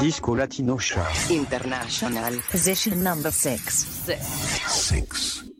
Disco 0.00 0.34
Latino 0.34 0.78
Show 0.78 1.02
International. 1.28 2.42
Position 2.50 3.02
number 3.02 3.32
6. 3.32 3.86
6. 4.66 5.51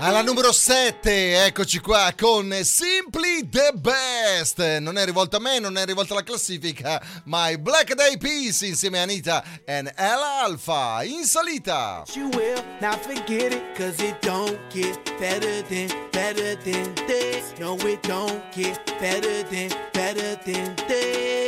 Alla 0.00 0.22
numero 0.22 0.52
7, 0.52 1.44
eccoci 1.44 1.80
qua 1.80 2.12
con 2.16 2.54
Simply 2.62 3.48
the 3.48 3.72
Best. 3.74 4.78
Non 4.78 4.96
è 4.96 5.04
rivolta 5.04 5.38
a 5.38 5.40
me, 5.40 5.58
non 5.58 5.76
è 5.76 5.84
rivolta 5.84 6.12
alla 6.12 6.22
classifica, 6.22 7.02
ma 7.24 7.42
ai 7.42 7.58
Black 7.58 7.94
Day 7.94 8.16
Peace 8.16 8.64
insieme 8.64 9.00
a 9.00 9.02
Anita 9.02 9.42
e 9.64 9.78
El 9.96 10.22
Alpha 10.44 11.02
in 11.02 11.24
salita. 11.24 12.04
You 12.14 12.28
will 12.34 12.62
not 12.80 13.00
forget 13.00 13.52
it, 13.52 13.62
cause 13.76 14.00
it 14.00 14.16
don't 14.20 14.56
get 14.72 14.96
better 15.18 15.62
than, 15.68 15.88
better 16.12 16.56
than 16.62 16.94
this. 17.06 17.52
No, 17.58 17.74
it 17.78 18.00
don't 18.06 18.40
get 18.54 18.80
better 19.00 19.42
than, 19.50 19.68
better 19.92 20.38
than 20.44 20.76
this. 20.86 21.47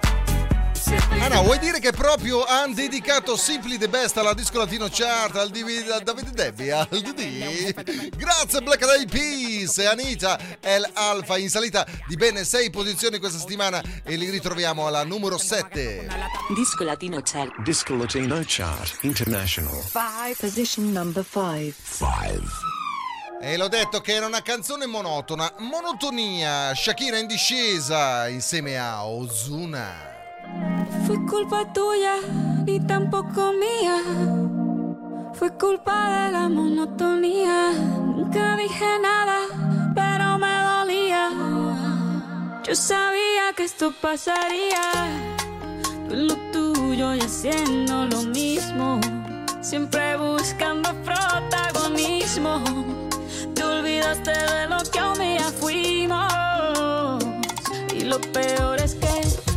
Ah 0.93 1.27
no, 1.29 1.43
vuoi 1.43 1.57
dire 1.59 1.79
che 1.79 1.91
proprio 1.91 2.43
hanno 2.43 2.73
dedicato 2.73 3.37
Simply 3.37 3.77
the 3.77 3.87
Best 3.87 4.17
alla 4.17 4.33
Disco 4.33 4.57
Latino 4.57 4.89
Chart, 4.91 5.35
al 5.37 5.49
DVD, 5.49 5.89
al 5.91 6.03
Davide 6.03 6.31
Debbie, 6.31 6.71
al 6.71 6.87
DD? 6.89 8.09
Grazie 8.17 8.61
Black 8.61 8.81
Eyed 8.81 9.09
Peas 9.09 9.77
e 9.77 9.85
Anita 9.85 10.37
El 10.59 10.89
Alfa 10.93 11.37
in 11.37 11.49
salita 11.49 11.87
di 12.07 12.15
bene 12.15 12.43
6 12.43 12.71
posizioni 12.71 13.19
questa 13.19 13.39
settimana 13.39 13.81
e 14.03 14.15
li 14.17 14.29
ritroviamo 14.29 14.85
alla 14.85 15.03
numero 15.05 15.37
7. 15.37 16.07
Disco 16.55 16.83
Latino 16.83 17.21
Chart. 17.23 17.61
Disco 17.61 17.95
Latino 17.95 18.41
Chart 18.45 18.97
International. 19.01 19.81
5. 19.81 20.35
Position 20.39 20.91
number 20.91 21.23
5. 21.23 21.73
5. 21.99 22.41
E 23.41 23.57
l'ho 23.57 23.69
detto 23.69 24.01
che 24.01 24.13
era 24.13 24.25
una 24.25 24.41
canzone 24.41 24.85
monotona, 24.87 25.53
monotonia, 25.59 26.75
Shakira 26.75 27.17
in 27.17 27.27
discesa 27.27 28.27
insieme 28.27 28.77
a 28.77 29.05
Ozuna. 29.05 30.10
Fue 31.05 31.25
culpa 31.25 31.65
tuya, 31.73 32.15
ni 32.65 32.79
tampoco 32.79 33.53
mía. 33.53 33.97
Fue 35.33 35.49
culpa 35.57 36.25
de 36.25 36.31
la 36.31 36.49
monotonía. 36.49 37.71
Nunca 38.15 38.55
dije 38.57 38.85
nada, 39.01 39.39
pero 39.95 40.37
me 40.37 40.53
dolía. 40.71 41.29
Yo 42.63 42.75
sabía 42.75 43.53
que 43.55 43.63
esto 43.63 43.91
pasaría. 44.01 44.83
Tú 46.07 46.15
lo 46.15 46.35
tuyo 46.51 47.15
y 47.15 47.21
haciendo 47.21 48.05
lo 48.05 48.23
mismo. 48.23 48.99
Siempre 49.61 50.17
buscando 50.17 50.93
protagonismo. 51.03 52.61
Te 53.55 53.63
olvidaste 53.63 54.31
de 54.31 54.67
lo 54.67 54.77
que 54.91 55.01
un 55.01 55.19
día 55.19 55.51
fuimos. 55.59 57.23
Y 57.95 58.01
lo 58.01 58.19
peor 58.19 58.79
es 58.79 58.95
que 58.95 59.50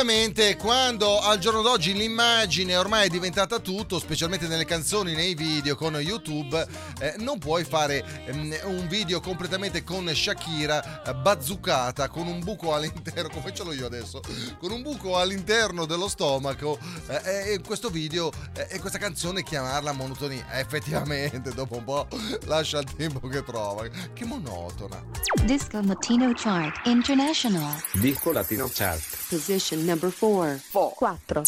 Effettivamente, 0.00 0.56
quando 0.56 1.20
al 1.20 1.38
giorno 1.38 1.60
d'oggi 1.60 1.92
l'immagine 1.92 2.74
ormai 2.74 3.04
è 3.04 3.10
diventata 3.10 3.58
tutto, 3.58 3.98
specialmente 3.98 4.48
nelle 4.48 4.64
canzoni, 4.64 5.12
nei 5.12 5.34
video 5.34 5.76
con 5.76 5.94
YouTube, 5.96 6.66
eh, 7.00 7.16
non 7.18 7.38
puoi 7.38 7.64
fare 7.64 8.02
ehm, 8.24 8.60
un 8.64 8.88
video 8.88 9.20
completamente 9.20 9.84
con 9.84 10.10
Shakira 10.10 11.02
eh, 11.02 11.12
bazzucata 11.12 12.08
con 12.08 12.28
un 12.28 12.40
buco 12.40 12.72
all'interno, 12.72 13.28
come 13.28 13.52
ce 13.52 13.62
l'ho 13.62 13.74
io 13.74 13.84
adesso, 13.84 14.22
con 14.58 14.70
un 14.70 14.80
buco 14.80 15.18
all'interno 15.18 15.84
dello 15.84 16.08
stomaco 16.08 16.78
eh, 17.06 17.52
e 17.52 17.60
questo 17.60 17.90
video 17.90 18.32
e 18.68 18.78
questa 18.80 18.98
canzone 18.98 19.42
chiamarla 19.42 19.92
monotonia. 19.92 20.58
Effettivamente, 20.58 21.52
dopo 21.52 21.76
un 21.76 21.84
po' 21.84 22.06
lascia 22.44 22.78
il 22.78 22.92
tempo 22.94 23.26
che 23.28 23.42
trova. 23.44 23.86
Che 23.88 24.24
monotona. 24.24 25.02
Disco 25.44 25.80
Latino 25.80 26.32
Chart 26.34 26.86
International. 26.86 27.82
Disco 27.92 28.32
Latino 28.32 28.68
Chart. 28.72 29.00
Position 29.28 29.84
number 29.84 30.12
4. 30.16 30.60
4. 30.94 31.42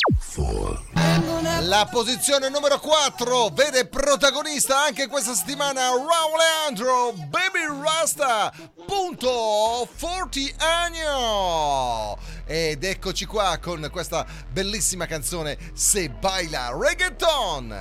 La 1.63 1.89
posizione 1.91 2.49
numero 2.49 2.79
4 2.79 3.49
vede 3.51 3.87
protagonista 3.87 4.85
anche 4.85 5.07
questa 5.09 5.35
settimana 5.35 5.89
Raul 5.89 6.37
Leandro, 6.39 7.13
Baby 7.13 7.83
Rasta, 7.83 8.53
punto 8.87 9.89
40 9.99 10.65
anni. 10.65 11.01
Ed 12.45 12.85
eccoci 12.85 13.25
qua 13.25 13.59
con 13.59 13.89
questa 13.91 14.27
bellissima 14.51 15.07
canzone 15.07 15.57
Se 15.73 16.11
baila 16.11 16.71
reggaeton. 17.03 17.75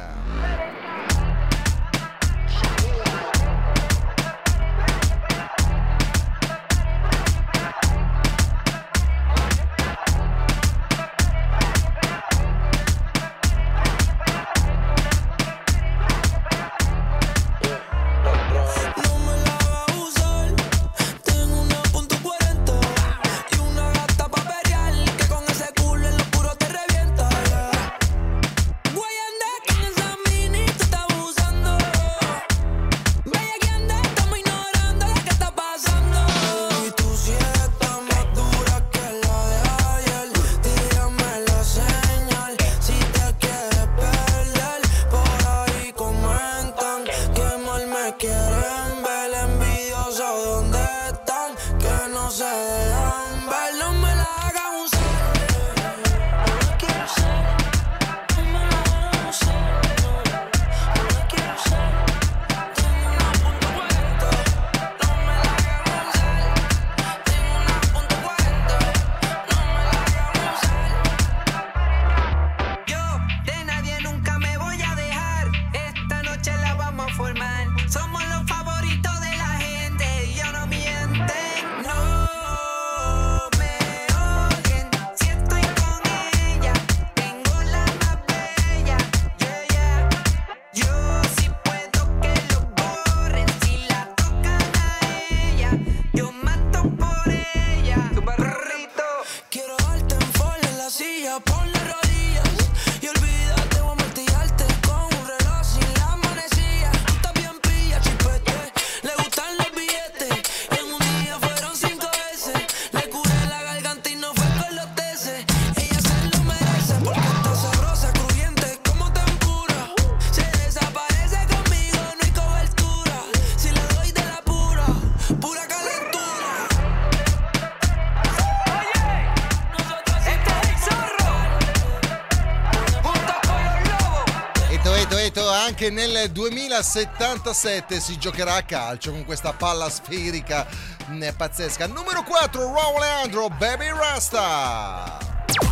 Anche 135.81 135.89
nel 135.89 136.29
2077 136.29 137.99
si 137.99 138.19
giocherà 138.19 138.53
a 138.53 138.61
calcio 138.61 139.09
con 139.11 139.25
questa 139.25 139.51
palla 139.53 139.89
sferica 139.89 140.67
mm, 141.09 141.23
pazzesca. 141.35 141.87
Numero 141.87 142.21
4, 142.23 142.61
Raul 142.71 142.99
Leandro, 142.99 143.47
Baby 143.57 143.89
Rasta. 143.89 145.17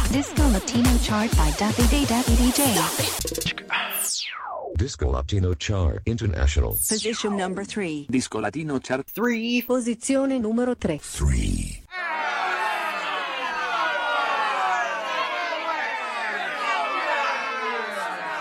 Disco 0.09 0.49
Latino 0.49 0.89
Chart 1.01 1.35
by 1.35 1.53
Davide 1.55 2.05
Davide 2.07 2.41
DJ. 2.41 2.63
Disco 4.73 5.11
Latino 5.11 5.53
Chart 5.55 5.99
International. 6.05 6.71
Position 6.71 7.35
number 7.35 7.67
3. 7.67 8.05
Disco 8.07 8.39
Latino 8.39 8.79
Chart 8.81 9.07
3. 9.11 9.63
Posizione 9.63 10.39
numero 10.39 10.75
3. 10.75 10.99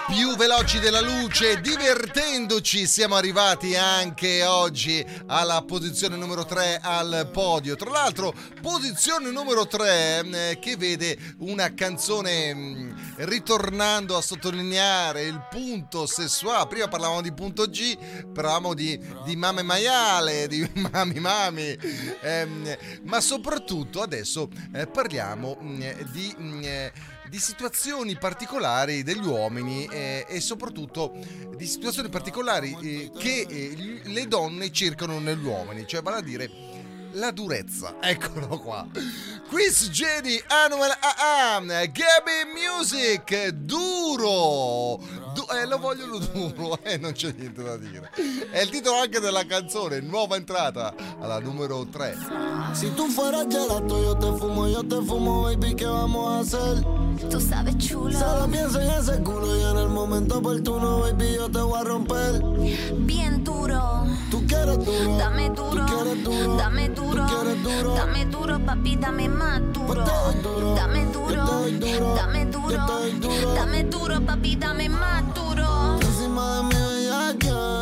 Più 0.08 0.36
veloci 0.36 0.78
della 0.78 1.02
luce, 1.02 1.60
divertendoci, 1.60 2.86
siamo 2.86 3.14
arrivati 3.14 3.76
anche 3.76 4.42
oggi 4.42 5.04
alla 5.26 5.62
posizione 5.62 6.16
numero 6.16 6.46
3 6.46 6.80
al 6.82 7.28
podio. 7.30 7.76
Tra 7.76 7.90
l'altro, 7.90 8.32
posizione 8.62 9.30
numero 9.30 9.66
3 9.66 10.56
che 10.60 10.76
vede 10.78 11.18
una 11.40 11.74
canzone 11.74 12.54
mh, 12.54 12.94
ritornando 13.16 14.16
a 14.16 14.22
sottolineare 14.22 15.24
il 15.24 15.46
punto 15.50 16.06
sessuale. 16.06 16.66
Prima 16.68 16.88
parlavamo 16.88 17.20
di 17.20 17.32
punto 17.34 17.66
G, 17.66 17.98
parlavamo 18.32 18.72
di, 18.72 18.98
di 19.26 19.36
mame 19.36 19.62
maiale, 19.62 20.48
di 20.48 20.68
mami 20.90 21.20
mami, 21.20 21.76
ehm, 22.22 22.76
ma 23.02 23.20
soprattutto 23.20 24.00
adesso 24.00 24.48
eh, 24.72 24.86
parliamo 24.86 25.58
mh, 25.60 26.10
di... 26.12 26.36
di 27.28 27.38
situazioni 27.38 28.16
particolari 28.16 29.02
degli 29.02 29.24
uomini 29.24 29.86
eh, 29.86 30.26
e 30.28 30.40
soprattutto 30.40 31.12
di 31.56 31.66
situazioni 31.66 32.08
particolari 32.08 32.76
eh, 32.80 33.10
che 33.18 33.46
eh, 33.48 34.00
le 34.04 34.26
donne 34.26 34.72
cercano 34.72 35.18
negli 35.18 35.44
uomini, 35.44 35.86
cioè 35.86 36.02
vale 36.02 36.18
a 36.18 36.22
dire 36.22 36.50
la 37.12 37.30
durezza. 37.30 37.96
Eccolo 38.02 38.58
qua. 38.58 38.86
Quiz 39.48 39.88
Jedi 39.90 40.42
Annual 40.46 40.90
AA 40.90 41.60
Gabby 41.86 42.52
Music 42.54 43.48
duro. 43.48 45.27
Du- 45.38 45.46
eh, 45.54 45.66
lo 45.66 45.78
voglio 45.78 46.18
duro, 46.18 46.78
eh, 46.82 46.98
non 46.98 47.12
c'è 47.12 47.32
niente 47.36 47.62
da 47.62 47.76
dire. 47.76 48.10
È 48.50 48.60
il 48.60 48.70
titolo 48.70 48.96
anche 48.98 49.20
della 49.20 49.46
canzone, 49.46 50.00
nuova 50.00 50.34
entrata 50.34 50.92
alla 51.20 51.38
numero 51.38 51.86
3. 51.88 52.16
Si 52.72 52.92
tú 52.96 53.06
fueras 53.08 53.46
gelato, 53.46 54.02
yo 54.02 54.16
te 54.16 54.36
fumo, 54.36 54.66
yo 54.66 54.84
te 54.84 55.00
fumo, 55.00 55.42
baby, 55.42 55.76
¿qué 55.76 55.84
vamos 55.86 56.28
a 56.28 56.38
hacer? 56.40 56.84
Tú 57.30 57.38
sabes, 57.40 57.76
chulo. 57.78 58.18
Solo 58.18 58.48
pienso 58.48 58.80
en 58.80 58.90
ese 58.90 59.22
culo 59.22 59.56
y 59.56 59.62
en 59.62 59.76
el 59.76 59.88
momento 59.90 60.38
oportuno, 60.38 61.02
baby, 61.02 61.34
yo 61.36 61.48
te 61.48 61.60
voy 61.60 61.78
a 61.78 61.84
romper. 61.84 62.42
Bien 63.06 63.44
duro. 63.44 64.06
Tú 64.38 64.46
quieres 64.46 64.84
duro. 64.84 65.16
Dame 65.18 65.50
duro. 65.50 65.70
Tú 65.70 65.86
quieres 65.86 66.24
duro. 66.24 66.56
Dame 66.56 66.88
duro. 66.90 67.26
Tú 67.26 67.34
quieres 67.34 67.62
duro. 67.64 67.94
Dame 67.94 68.24
duro, 68.26 68.58
papi, 68.64 68.96
dame 68.96 69.28
más 69.28 69.60
duro. 69.72 70.04
Dame 70.76 71.06
duro. 71.06 71.44
Dame 72.14 72.46
duro. 72.46 72.86
Dame 73.54 73.84
duro, 73.84 74.20
papi, 74.24 74.54
dame 74.56 74.88
más 74.88 75.34
duro. 75.34 75.98
Encima 76.00 76.56
de 76.56 76.62
mí 76.62 76.74
bellaqueando, 76.74 77.77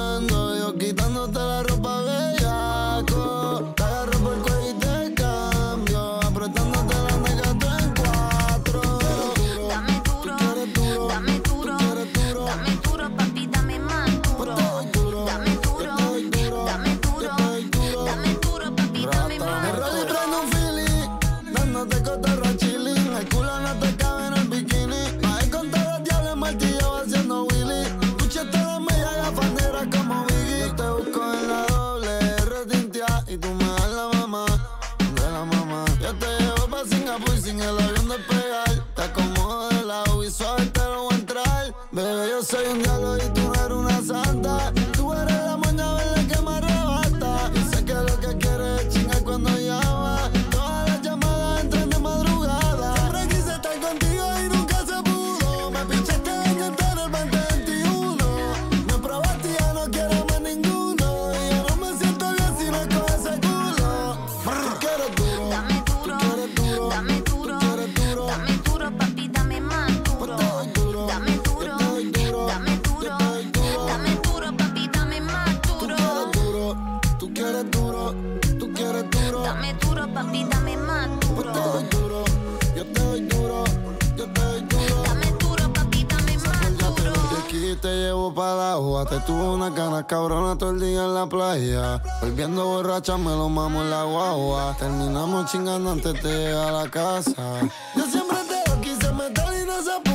cabrona 90.06 90.56
todo 90.56 90.70
el 90.70 90.80
día 90.80 91.04
en 91.04 91.14
la 91.14 91.26
playa. 91.26 92.02
Volviendo 92.20 92.64
borracha 92.64 93.16
me 93.16 93.30
lo 93.30 93.48
mamo 93.48 93.82
en 93.82 93.90
la 93.90 94.04
guagua. 94.04 94.76
Terminamos 94.78 95.50
chingando 95.50 95.90
antes 95.92 96.22
de 96.22 96.38
llegar 96.38 96.68
a 96.68 96.84
la 96.84 96.90
casa. 96.90 97.60
Yo 97.94 98.04
siempre 98.06 98.38
te 98.48 98.70
lo 98.70 98.80
quise 98.80 99.12
meter 99.12 99.44
y 99.62 99.66
no 99.66 99.82
se 99.82 100.05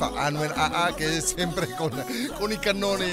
fa 0.00 0.12
Anuel 0.14 0.50
AA 0.54 0.94
che 0.94 1.18
è 1.18 1.20
sempre 1.20 1.74
con, 1.74 1.90
con 2.38 2.50
i 2.50 2.58
cannoni, 2.58 3.04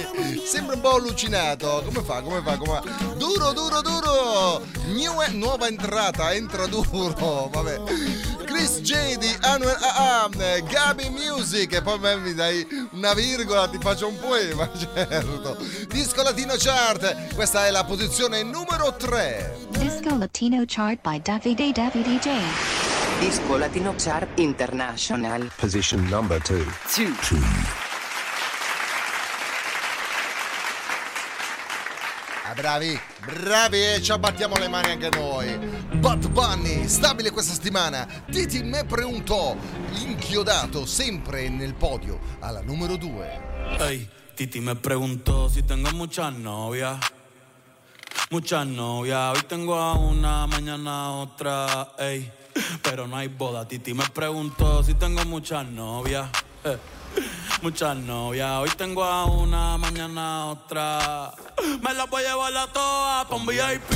sempre 0.45 0.75
un 0.75 0.81
po' 0.81 0.95
allucinato. 0.95 1.83
Come 1.83 2.01
fa, 2.01 2.21
come 2.21 2.41
fa, 2.41 2.55
come 2.55 2.79
fa? 2.79 3.13
Duro, 3.15 3.51
duro, 3.51 3.81
duro. 3.81 4.65
New- 4.93 5.31
nuova 5.31 5.67
entrata, 5.67 6.31
entra 6.31 6.65
duro, 6.65 7.49
vabbè. 7.51 7.81
Chris 8.45 8.79
J 8.79 9.17
di 9.17 9.35
Anuel 9.41 9.75
AA, 9.75 10.29
eh, 10.39 10.63
Gabi 10.63 11.09
Music 11.09 11.73
e 11.73 11.81
poi 11.81 11.99
mi 12.19 12.33
dai 12.33 12.65
una 12.91 13.13
virgola, 13.13 13.67
ti 13.67 13.79
faccio 13.81 14.07
un 14.07 14.17
poema, 14.17 14.71
certo. 14.79 15.57
Disco 15.89 16.23
Latino 16.23 16.53
Chart, 16.57 17.35
questa 17.35 17.65
è 17.65 17.69
la 17.69 17.83
posizione 17.83 18.43
numero 18.43 18.95
3. 18.95 19.67
Disco 19.71 20.15
Latino 20.15 20.63
chart 20.65 20.99
by 21.01 21.21
Davide 21.21 21.73
Davide 21.73 22.17
J. 22.19 22.86
Disco 23.19 23.57
Latino 23.57 23.95
Chart 23.97 24.37
International. 24.39 25.51
Position 25.57 26.07
number 26.07 26.39
two. 26.39 26.63
Two. 26.93 27.39
Ah, 32.45 32.53
bravi, 32.53 32.99
bravi 33.25 33.93
e 33.95 34.01
ci 34.03 34.11
abbattiamo 34.11 34.55
le 34.57 34.67
mani 34.67 34.91
anche 34.91 35.09
noi. 35.09 35.57
Bad 35.95 36.29
Bunny, 36.29 36.87
stabile 36.87 37.31
questa 37.31 37.53
settimana. 37.53 38.07
Titi 38.29 38.61
me 38.61 38.85
preguntò, 38.85 39.55
inchiodato 40.05 40.85
sempre 40.85 41.49
nel 41.49 41.73
podio 41.73 42.19
alla 42.39 42.61
numero 42.61 42.97
2. 42.97 43.77
Ey, 43.79 44.07
Titi 44.35 44.59
me 44.59 44.75
preguntó 44.75 45.49
si 45.49 45.63
tengo 45.63 45.89
muchas 45.93 46.31
novias. 46.33 46.99
Muchas 48.29 48.65
novias. 48.67 49.35
Hoy 49.35 49.43
tengo 49.47 49.75
a 49.75 49.93
una, 49.93 50.45
mañana 50.45 51.05
a 51.05 51.11
otra. 51.11 51.93
Ey, 51.97 52.31
pero 52.83 53.07
no 53.07 53.17
hay 53.17 53.27
boda. 53.27 53.67
Titi 53.67 53.93
me 53.93 54.07
preguntó 54.09 54.83
si 54.83 54.93
tengo 54.93 55.23
muchas 55.25 55.65
novias. 55.67 56.29
Eh, 56.63 56.77
Muchas 57.61 57.95
novias. 57.97 58.49
Hoy 58.59 58.69
tengo 58.77 59.03
a 59.03 59.25
una, 59.25 59.77
mañana 59.77 60.41
a 60.41 60.45
otra. 60.47 61.33
Me 61.81 61.93
las 61.93 62.09
voy 62.09 62.23
a 62.23 62.29
llevar 62.29 62.55
a 62.55 62.67
todas 62.67 63.25
pa' 63.25 63.35
un 63.35 63.45
VIP, 63.45 63.91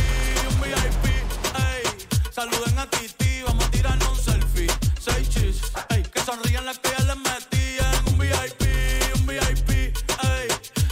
un 0.49 0.61
VIP. 0.61 1.05
Ey, 1.05 1.83
saluden 2.31 2.79
a 2.79 2.89
Titi, 2.89 3.43
vamos 3.45 3.65
a 3.65 3.71
tirarnos 3.71 4.09
un 4.09 4.17
selfie. 4.17 4.67
Seis 4.99 5.29
chis, 5.29 5.61
ey, 5.89 6.03
que 6.03 6.19
sonrían 6.21 6.65
las 6.65 6.79
que 6.79 6.89
ya 6.97 7.03
les 7.05 7.17
metí 7.17 7.77
en 7.77 8.13
un 8.13 8.19
VIP, 8.19 8.61
un 9.15 9.27
VIP. 9.27 9.69
Ey, 9.69 10.47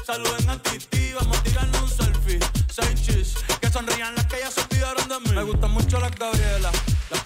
saluden 0.06 0.50
a 0.50 0.58
Titi, 0.62 1.14
vamos 1.14 1.38
a 1.38 1.44
tirarnos 1.44 1.82
un 1.82 1.90
selfie. 1.90 2.40
Seis 2.72 3.02
chis, 3.02 3.36
que 3.60 3.70
sonrían 3.72 4.16
las 4.16 4.26
que 4.28 4.40
ya 4.40 4.52
se 4.52 4.62
olvidaron 4.62 5.08
de 5.08 5.20
mí. 5.22 5.36
Me 5.36 5.44
gustan 5.44 5.72
mucho 5.72 6.00
las 6.00 6.12
Gabriela, 6.16 6.60
las 6.72 6.79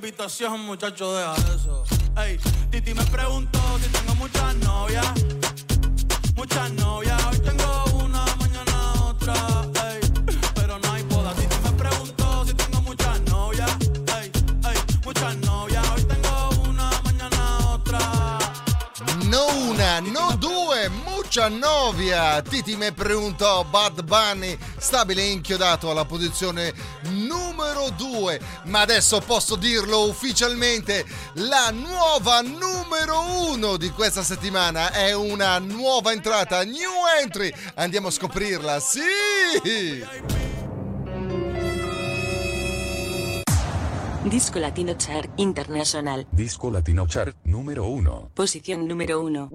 Invitación, 0.00 0.64
muchacho, 0.64 1.12
deja 1.12 1.34
eso. 1.54 1.84
Ey, 2.16 2.38
Titi 2.70 2.94
me 2.94 3.04
preguntó 3.04 3.60
si 3.82 3.88
tengo 3.90 4.14
muchas 4.14 4.54
novias. 4.56 5.06
Muchas 6.34 6.72
novias. 6.72 7.22
Hoy 7.26 7.38
tengo 7.40 7.84
una, 8.02 8.24
mañana 8.36 8.94
otra. 9.04 9.34
Ey, 9.90 10.00
pero 10.54 10.78
no 10.78 10.92
hay 10.92 11.02
boda. 11.02 11.34
Titi 11.34 11.54
me 11.62 11.72
preguntó 11.72 12.46
si 12.46 12.54
tengo 12.54 12.80
muchas 12.80 13.20
novias. 13.28 13.70
Ey, 14.18 14.32
ey, 14.70 14.78
muchas 15.04 15.36
novias. 15.36 15.84
Hoy 15.94 16.04
tengo 16.04 16.48
una, 16.70 16.90
mañana 17.04 17.58
otra. 17.74 18.38
No 19.28 19.46
una, 19.68 20.00
no 20.00 20.32
due, 20.38 20.88
Titi 22.48 22.74
me 22.74 22.90
preguntò 22.92 23.62
Bad 23.62 24.02
Bunny, 24.02 24.58
stabile 24.76 25.22
e 25.22 25.30
inchiodato 25.30 25.88
alla 25.88 26.04
posizione 26.04 26.74
numero 27.10 27.90
2. 27.96 28.40
Ma 28.64 28.80
adesso 28.80 29.20
posso 29.20 29.54
dirlo 29.54 30.08
ufficialmente, 30.08 31.04
la 31.34 31.70
nuova 31.70 32.40
numero 32.40 33.52
1 33.52 33.76
di 33.76 33.90
questa 33.90 34.24
settimana 34.24 34.90
è 34.90 35.14
una 35.14 35.58
nuova 35.60 36.10
entrata, 36.10 36.64
new 36.64 36.90
entry. 37.22 37.52
Andiamo 37.74 38.08
a 38.08 38.10
scoprirla, 38.10 38.80
sì! 38.80 40.04
Disco 44.22 44.58
Latino 44.58 44.94
Chart 44.98 45.30
International. 45.36 46.26
Disco 46.28 46.70
Latino 46.70 47.04
Chart 47.06 47.36
número 47.44 47.88
1. 47.88 48.30
Posición 48.34 48.84
número 48.84 49.22
1. 49.22 49.48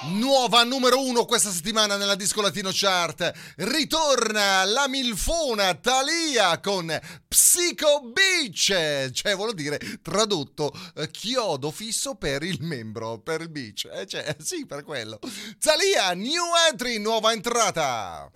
Nuova 0.00 0.62
numero 0.62 1.04
uno 1.04 1.24
questa 1.24 1.50
settimana 1.50 1.96
nella 1.96 2.14
Disco 2.14 2.40
Latino 2.40 2.70
Chart. 2.72 3.32
Ritorna 3.56 4.64
la 4.64 4.86
milfona 4.86 5.74
Thalia 5.74 6.60
con 6.60 6.86
Psycho 7.26 8.02
Beach. 8.12 9.10
Cioè, 9.10 9.34
vuol 9.34 9.54
dire 9.54 9.80
tradotto 10.00 10.72
eh, 10.94 11.10
chiodo 11.10 11.72
fisso 11.72 12.14
per 12.14 12.44
il 12.44 12.58
membro, 12.62 13.18
per 13.18 13.40
il 13.40 13.48
beach. 13.48 13.88
Eh, 13.92 14.06
cioè, 14.06 14.36
sì, 14.38 14.66
per 14.66 14.84
quello. 14.84 15.18
Thalia, 15.58 16.12
new 16.14 16.44
entry, 16.70 16.98
nuova 16.98 17.32
entrata. 17.32 18.30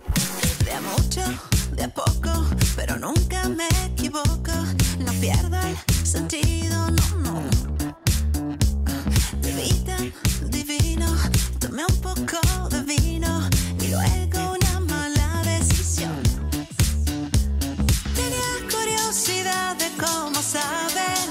De 0.65 0.73
a 0.73 0.81
mucho, 0.81 1.23
de 1.71 1.89
poco, 1.91 2.49
pero 2.75 2.97
nunca 2.97 3.47
me 3.47 3.69
equivoco. 3.85 4.53
No 4.99 5.13
pierdo 5.21 5.57
el 5.59 5.77
sentido, 6.05 6.91
no, 6.91 7.17
no. 7.19 7.72
vita 9.63 9.97
divino, 10.51 11.07
tomé 11.61 11.85
un 11.89 11.97
poco 12.01 12.39
de 12.71 12.83
vino 12.83 13.49
y 13.81 13.89
luego 13.89 14.57
una 14.59 14.81
mala 14.81 15.43
decisión. 15.45 16.17
Tenía 18.15 18.53
curiosidad 18.71 19.77
de 19.77 19.89
cómo 20.03 20.43
saben 20.43 21.29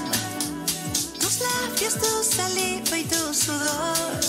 tus 1.20 1.40
labios, 1.40 1.94
tu 2.02 2.24
saliva 2.24 2.98
y 2.98 3.04
tu 3.04 3.34
sudor. 3.34 4.20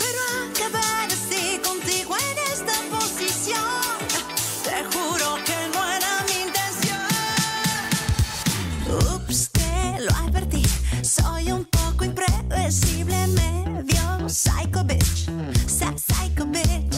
Pero 0.00 0.20
acabar 0.50 1.06
así 1.16 1.60
contigo 1.62 2.16
en 2.16 2.38
esta 2.52 2.74
posición, 2.94 3.84
te 4.64 4.76
juro 4.92 5.28
que 5.46 5.58
no 5.72 5.80
era 5.96 6.12
mi 6.28 6.36
intención. 6.48 7.06
Ups, 9.14 9.50
te 9.50 10.00
lo 10.00 10.12
advertí, 10.24 10.62
soy 11.02 11.52
un 11.52 11.64
poco 11.66 12.04
impresionante 12.04 12.33
impredecible, 12.64 13.26
medio 13.26 14.28
psycho 14.28 14.82
bitch, 14.84 15.28
psycho 15.66 16.46
bitch. 16.46 16.94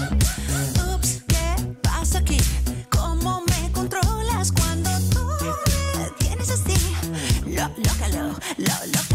Ups, 0.95 1.23
¿qué 1.27 1.77
pasa 1.83 2.19
aquí? 2.19 2.39
¿Cómo 2.89 3.43
me 3.49 3.73
controlas 3.73 4.53
cuando 4.53 4.91
tú 5.11 5.27
me 5.97 6.09
tienes 6.19 6.51
así? 6.51 6.77
Lo, 7.47 7.69
lócalo, 7.83 8.35
lo, 8.59 8.75
lócalo. 8.93 8.97
Ups, 8.97 9.06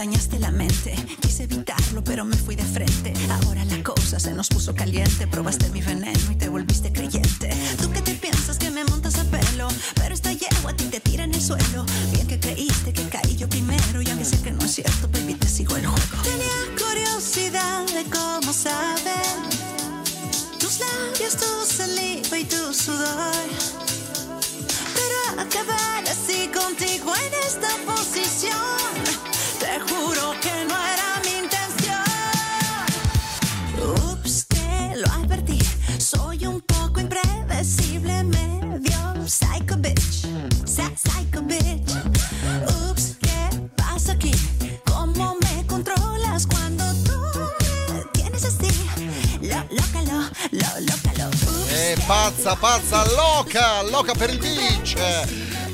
dañaste 0.00 0.38
la 0.38 0.50
mente. 0.50 0.94
Quise 1.20 1.42
evitarlo, 1.42 2.02
pero 2.02 2.24
me 2.24 2.34
fui 2.34 2.56
de 2.56 2.64
frente. 2.64 3.12
Ahora 3.30 3.66
la 3.66 3.82
cosa 3.82 4.18
se 4.18 4.32
nos 4.32 4.48
puso 4.48 4.74
caliente. 4.74 5.26
Probaste 5.26 5.68
mi 5.68 5.82
pazza, 52.56 52.56
pazza, 52.56 53.14
loca, 53.14 53.82
loca 53.82 54.14
per 54.14 54.30
il 54.30 54.38
beach. 54.38 54.96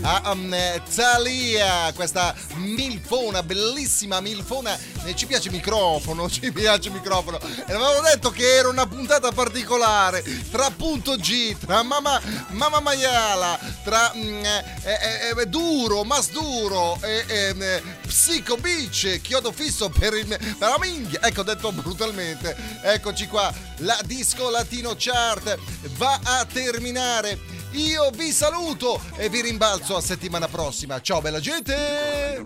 A 0.02 0.30
um, 0.32 0.54
Thalia, 0.94 1.92
questa 1.94 2.34
milfona, 2.56 3.42
bellissima 3.42 4.20
milfona. 4.20 4.76
Eh, 5.04 5.14
ci 5.16 5.26
piace 5.26 5.48
il 5.48 5.54
microfono, 5.54 6.28
ci 6.30 6.52
piace 6.52 6.88
il 6.88 6.94
microfono. 6.94 7.38
E 7.40 7.72
avevo 7.72 8.00
detto 8.02 8.30
che 8.30 8.56
era 8.56 8.68
una 8.68 8.86
puntata 8.86 9.32
particolare 9.32 10.22
tra 10.50 10.70
punto 10.70 11.16
G, 11.16 11.56
tra 11.56 11.82
mamma, 11.82 12.20
mamma 12.50 12.80
maiala, 12.80 13.58
tra 13.86 14.10
mm, 14.12 14.44
eh, 14.44 14.64
eh, 14.82 15.40
eh, 15.40 15.46
duro, 15.46 16.02
mas 16.02 16.30
duro 16.30 16.98
e 17.02 17.24
ehm, 17.28 17.62
eh, 17.62 17.82
psico 18.04 18.56
beach, 18.56 19.20
chiodo 19.22 19.52
fisso 19.52 19.88
per, 19.90 20.12
il, 20.14 20.26
per 20.26 20.68
la 20.68 20.76
minchia. 20.80 21.20
Ecco, 21.22 21.44
detto 21.44 21.70
brutalmente. 21.70 22.56
Eccoci 22.82 23.28
qua, 23.28 23.52
la 23.78 23.96
disco 24.04 24.50
latino 24.50 24.96
chart 24.98 25.56
va 25.98 26.18
a 26.20 26.44
terminare. 26.52 27.38
Io 27.72 28.10
vi 28.10 28.32
saluto 28.32 29.00
e 29.16 29.28
vi 29.28 29.40
rimbalzo 29.40 29.94
a 29.94 30.00
settimana 30.00 30.48
prossima. 30.48 31.00
Ciao 31.00 31.20
bella 31.20 31.38
gente! 31.38 32.42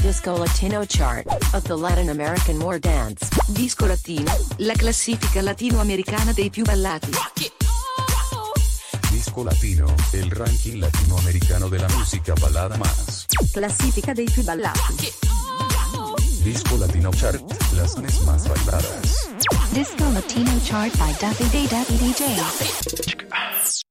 Disco 0.00 0.36
Latino 0.36 0.84
Chart 0.86 1.26
of 1.54 1.62
the 1.64 1.74
Latin 1.74 2.08
American 2.10 2.56
More 2.56 2.78
Dance. 2.78 3.26
Disco 3.48 3.84
Latino, 3.86 4.32
la 4.58 4.74
classifica 4.74 5.42
latinoamericana 5.42 6.32
dei 6.32 6.50
più 6.50 6.62
ballati. 6.62 7.57
Disco 9.38 9.54
Latino, 9.54 9.86
el 10.14 10.30
ranking 10.32 10.80
latinoamericano 10.80 11.68
de 11.68 11.78
la 11.78 11.88
música 11.90 12.34
balada 12.40 12.76
más. 12.76 13.24
Classifica 13.52 14.12
dei 14.12 14.24
più 14.24 14.42
ballati. 14.42 15.12
Disco 16.42 16.76
Latino 16.76 17.10
Chart, 17.12 17.40
las 17.76 17.96
más 18.24 18.48
bailadas. 18.48 19.28
Disco 19.70 20.10
Latino 20.10 20.50
chart 20.64 20.92
by 20.96 21.14
Day 21.52 21.68
Daffy 21.68 21.96
DJ. 21.98 23.87